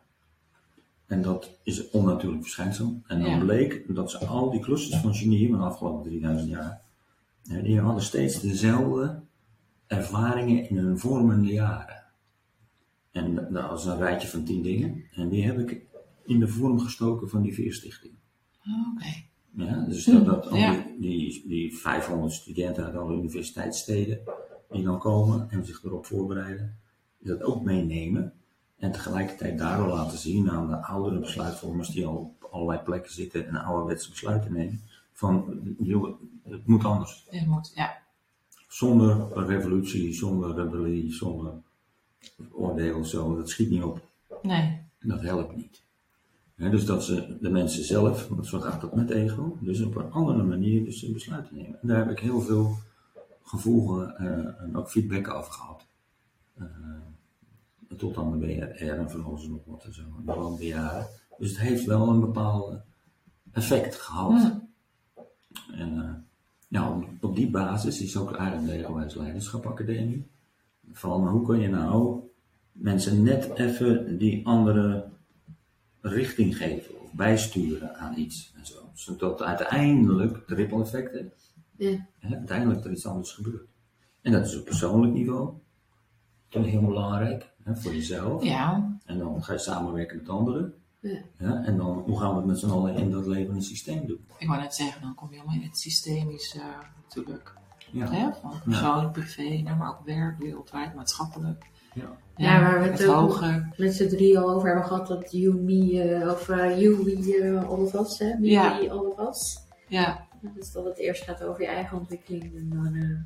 En 1.14 1.22
dat 1.22 1.50
is 1.62 1.78
een 1.78 1.88
onnatuurlijk 1.92 2.42
verschijnsel. 2.42 3.00
En 3.06 3.20
dan 3.20 3.30
Ja. 3.30 3.38
bleek 3.38 3.94
dat 3.94 4.10
ze 4.10 4.18
al 4.26 4.50
die 4.50 4.60
clusters 4.60 5.00
van 5.00 5.14
genieën 5.14 5.50
van 5.50 5.58
de 5.58 5.64
afgelopen 5.64 6.02
3000 6.10 6.50
jaar, 6.50 6.80
die 7.62 7.80
hadden 7.80 8.02
steeds 8.02 8.40
dezelfde 8.40 9.20
ervaringen 9.86 10.68
in 10.68 10.76
hun 10.76 10.98
vormende 10.98 11.52
jaren. 11.52 12.02
En 13.12 13.34
dat 13.34 13.70
was 13.70 13.86
een 13.86 13.96
rijtje 13.98 14.28
van 14.28 14.44
tien 14.44 14.62
dingen. 14.62 15.04
En 15.14 15.28
die 15.28 15.44
heb 15.44 15.58
ik 15.58 15.80
in 16.24 16.38
de 16.40 16.48
vorm 16.48 16.78
gestoken 16.80 17.28
van 17.28 17.42
die 17.42 17.54
veerstichting. 17.54 18.12
Oké. 18.94 19.12
Ja, 19.64 19.84
dus 19.88 20.04
dat, 20.04 20.24
dat 20.24 20.46
al 20.50 20.56
Ja. 20.56 20.84
die, 20.98 21.18
die, 21.18 21.44
die 21.48 21.76
500 21.76 22.32
studenten 22.32 22.84
uit 22.84 22.94
alle 22.96 23.16
universiteitssteden 23.16 24.18
die 24.70 24.82
dan 24.82 24.98
komen 24.98 25.50
en 25.50 25.64
zich 25.66 25.82
erop 25.84 26.06
voorbereiden, 26.06 26.76
dat 27.18 27.42
ook 27.42 27.62
meenemen. 27.62 28.32
En 28.84 28.92
tegelijkertijd 28.92 29.58
daardoor 29.58 29.88
laten 29.88 30.18
zien 30.18 30.50
aan 30.50 30.68
de 30.68 30.76
oudere 30.76 31.18
besluitvormers 31.18 31.88
die 31.88 32.06
al 32.06 32.16
op 32.16 32.48
allerlei 32.50 32.78
plekken 32.78 33.12
zitten 33.12 33.46
en 33.46 33.56
ouderwetse 33.56 34.10
besluiten 34.10 34.52
nemen. 34.52 34.80
Van, 35.12 35.60
joh, 35.78 36.20
het 36.48 36.66
moet 36.66 36.84
anders. 36.84 37.26
Je 37.30 37.46
moet, 37.46 37.72
ja. 37.74 37.96
Zonder 38.68 39.46
revolutie, 39.46 40.12
zonder 40.12 40.54
rebellie, 40.54 41.12
zonder 41.12 41.52
oordeel, 42.52 43.04
zo, 43.04 43.36
dat 43.36 43.48
schiet 43.48 43.70
niet 43.70 43.82
op. 43.82 44.00
Nee. 44.42 44.80
Dat 45.00 45.20
helpt 45.20 45.56
niet. 45.56 45.82
Dus 46.56 46.84
dat 46.86 47.04
ze 47.04 47.36
de 47.40 47.50
mensen 47.50 47.84
zelf, 47.84 48.28
want 48.28 48.46
zo 48.46 48.60
gaat 48.60 48.80
dat 48.80 48.94
met 48.94 49.10
ego, 49.10 49.58
dus 49.60 49.82
op 49.82 49.96
een 49.96 50.12
andere 50.12 50.42
manier 50.42 50.84
dus 50.84 51.02
een 51.02 51.12
besluit 51.12 51.48
te 51.48 51.54
nemen. 51.54 51.80
En 51.82 51.88
daar 51.88 51.98
heb 51.98 52.10
ik 52.10 52.18
heel 52.18 52.40
veel 52.40 52.78
gevoel 53.42 54.02
eh, 54.02 54.60
en 54.60 54.76
ook 54.76 54.90
feedback 54.90 55.28
over 55.28 55.52
gehad. 55.52 55.86
Eh, 56.54 56.64
tot 57.96 58.16
aan 58.16 58.38
de 58.38 58.46
BRR 58.46 58.98
en 58.98 59.10
van 59.10 59.24
alles 59.24 59.48
nog 59.48 59.64
wat 59.64 59.84
en 59.84 59.94
zo, 59.94 60.02
en 60.02 60.22
de 60.26 60.34
landbejaren. 60.38 61.06
Dus 61.38 61.48
het 61.48 61.58
heeft 61.60 61.84
wel 61.84 62.08
een 62.08 62.20
bepaald 62.20 62.80
effect 63.52 63.96
gehad. 63.96 64.60
En 65.72 66.24
ja, 66.68 67.00
op, 67.20 67.36
die 67.36 67.50
basis 67.50 68.00
is 68.02 68.16
ook 68.16 68.38
de 68.66 68.72
Egowijs 68.72 69.14
Leiderschap 69.14 69.66
Academie. 69.66 70.26
Van 70.92 71.28
hoe 71.28 71.46
kun 71.46 71.60
je 71.60 71.68
nou 71.68 72.20
mensen 72.72 73.22
net 73.22 73.50
even 73.54 74.18
die 74.18 74.46
andere 74.46 75.08
richting 76.00 76.56
geven 76.56 77.00
of 77.02 77.12
bijsturen 77.12 77.96
aan 77.96 78.18
iets 78.18 78.52
en 78.56 78.66
zo. 78.66 78.90
Zodat 78.94 79.42
uiteindelijk 79.42 80.48
de 80.48 80.54
ripple 80.54 80.82
effecten, 80.82 81.32
Ja. 81.76 82.06
hè, 82.18 82.36
uiteindelijk 82.36 82.84
er 82.84 82.90
iets 82.90 83.06
anders 83.06 83.32
gebeurt. 83.32 83.68
En 84.20 84.32
dat 84.32 84.46
is 84.46 84.58
op 84.58 84.64
persoonlijk 84.64 85.12
niveau. 85.12 85.52
Dat 86.48 86.64
is 86.64 86.70
heel 86.70 86.86
belangrijk 86.86 87.53
hè, 87.64 87.76
voor 87.76 87.94
jezelf. 87.94 88.42
Ja. 88.44 88.96
En 89.04 89.18
dan 89.18 89.42
ga 89.44 89.52
je 89.52 89.58
samenwerken 89.58 90.16
met 90.16 90.28
anderen. 90.28 90.74
Ja. 91.00 91.18
Ja, 91.38 91.62
en 91.64 91.76
dan 91.76 91.98
hoe 92.06 92.18
gaan 92.20 92.30
we 92.30 92.36
het 92.36 92.46
met 92.46 92.58
z'n 92.58 92.70
allen 92.70 92.94
in 92.94 93.10
dat 93.10 93.26
levende 93.26 93.62
systeem 93.62 94.06
doen. 94.06 94.26
Ik 94.38 94.48
wou 94.48 94.60
net 94.60 94.74
zeggen, 94.74 95.02
dan 95.02 95.14
kom 95.14 95.32
je 95.32 95.36
allemaal 95.38 95.54
in 95.56 95.62
het 95.62 95.78
systemisch 95.78 96.54
eh, 96.56 96.62
natuurlijk. 97.02 97.52
Ja, 97.90 98.10
Hè? 98.10 98.28
Van 98.40 98.52
persoonlijk, 98.64 99.12
privé, 99.12 99.62
nou, 99.62 99.76
maar 99.76 99.88
ook 99.90 100.04
werk, 100.04 100.38
wereldwijd, 100.38 100.94
maatschappelijk. 100.94 101.64
ja. 101.94 102.16
Ja, 102.36 102.60
waar 102.60 102.80
we 102.82 102.88
het 102.88 102.98
het 102.98 103.08
ook- 103.08 103.14
hoger. 103.14 103.72
met 103.76 103.94
z'n 103.94 104.08
drie 104.08 104.38
al 104.38 104.50
over 104.50 104.66
hebben 104.68 104.84
gehad 104.86 105.06
dat 105.06 105.32
you, 105.32 105.54
me, 105.54 106.02
eh, 106.02 106.30
of 106.30 106.48
eh, 106.48 106.80
you, 106.80 107.04
we, 107.04 107.40
eh, 107.42 107.68
all 107.68 107.78
of 107.78 107.94
us, 107.94 108.18
hè? 108.18 108.38
Me, 108.38 108.46
Ja. 108.46 108.78
we, 108.80 108.90
all 108.90 108.98
of 109.06 109.28
us. 109.28 109.58
Ja. 109.88 110.26
Dus 110.54 110.72
dat 110.72 110.84
het 110.84 110.98
eerst 110.98 111.22
gaat 111.24 111.42
over 111.42 111.60
je 111.60 111.66
eigen 111.68 111.98
ontwikkeling 111.98 112.56
en 112.56 112.68
dan 112.68 112.94
eh, 112.94 113.18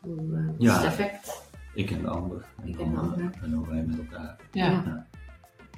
hoe, 0.00 0.54
het 0.58 0.84
effect. 0.84 1.42
Ik 1.76 1.90
en 1.90 2.02
de 2.02 2.08
ander. 2.08 2.46
En, 2.62 2.68
Ik 2.68 2.78
en 2.80 2.88
de 2.88 2.94
dan, 2.94 3.04
ander. 3.04 3.30
en 3.42 3.50
dan 3.50 3.66
wij 3.68 3.82
met 3.82 3.98
elkaar. 3.98 4.36
Ja. 4.52 4.66
Ja. 4.70 5.06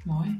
Mooi. 0.03 0.39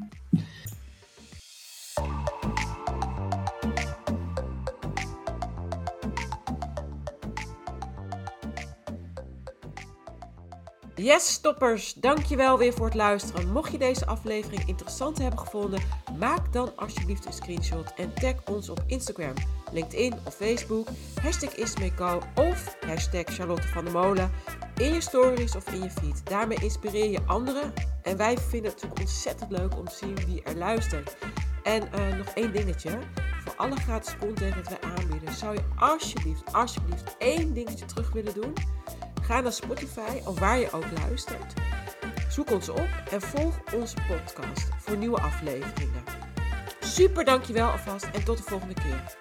Yes, 10.96 11.32
stoppers, 11.34 11.94
dankjewel 11.94 12.58
weer 12.58 12.74
voor 12.74 12.86
het 12.86 12.96
luisteren. 12.96 13.52
Mocht 13.52 13.72
je 13.72 13.78
deze 13.78 14.06
aflevering 14.06 14.64
interessant 14.68 15.18
hebben 15.18 15.40
gevonden, 15.40 15.82
maak 16.18 16.54
dan 16.54 16.72
alsjeblieft 16.76 17.26
een 17.26 17.34
screenshot 17.34 17.94
en 17.96 18.14
tag 18.14 18.34
ons 18.46 18.70
op 18.70 18.84
Instagram, 18.88 19.34
LinkedIn 19.72 20.14
of 20.26 20.36
Facebook, 20.36 20.88
hashtag 21.22 21.56
Ismeco 21.56 22.20
of 22.36 22.78
hashtag 22.86 23.24
Charlotte 23.26 23.68
van 23.68 23.84
der 23.84 23.94
Molen 23.94 24.32
in 24.80 24.94
je 24.94 25.02
stories 25.02 25.56
of 25.56 25.72
in 25.72 25.84
je 25.84 25.90
feed. 25.90 26.26
Daarmee 26.26 26.58
inspireer 26.62 27.10
je 27.10 27.20
anderen 27.26 27.74
en 28.02 28.18
wij 28.18 28.38
vinden 28.38 28.72
het 28.72 28.82
natuurlijk 28.82 29.00
ontzettend 29.00 29.52
leuk 29.52 29.78
om 29.78 29.86
te 29.86 29.96
zien 29.96 30.16
wie 30.26 30.44
er 30.44 30.56
luistert. 30.56 31.18
En 31.64 31.92
eh, 31.92 32.18
nog 32.18 32.28
één 32.28 32.54
dingetje, 32.54 33.00
voor 33.44 33.54
alle 33.58 33.76
gratis 33.76 34.18
content 34.18 34.56
dat 34.56 34.68
wij 34.68 34.92
aanbieden, 34.98 35.34
zou 35.34 35.56
je 35.56 35.64
alsjeblieft, 35.80 36.54
alsjeblieft 36.54 37.16
één 37.18 37.54
dingetje 37.54 37.86
terug 37.86 38.12
willen 38.12 38.34
doen. 38.34 38.54
Ga 39.22 39.42
naar 39.42 39.54
Spotify 39.54 40.22
of 40.26 40.40
waar 40.40 40.60
je 40.60 40.72
ook 40.72 40.92
luistert. 41.08 41.54
Zoek 42.30 42.52
ons 42.52 42.70
op 42.70 42.90
en 43.12 43.22
volg 43.22 43.60
onze 43.74 43.96
podcast 44.08 44.68
voor 44.80 44.98
nieuwe 44.98 45.22
afleveringen. 45.22 46.04
Super 46.80 47.26
dankjewel 47.26 47.70
alvast 47.70 48.08
en 48.14 48.24
tot 48.24 48.38
de 48.38 48.44
volgende 48.44 48.74
keer. 48.74 49.18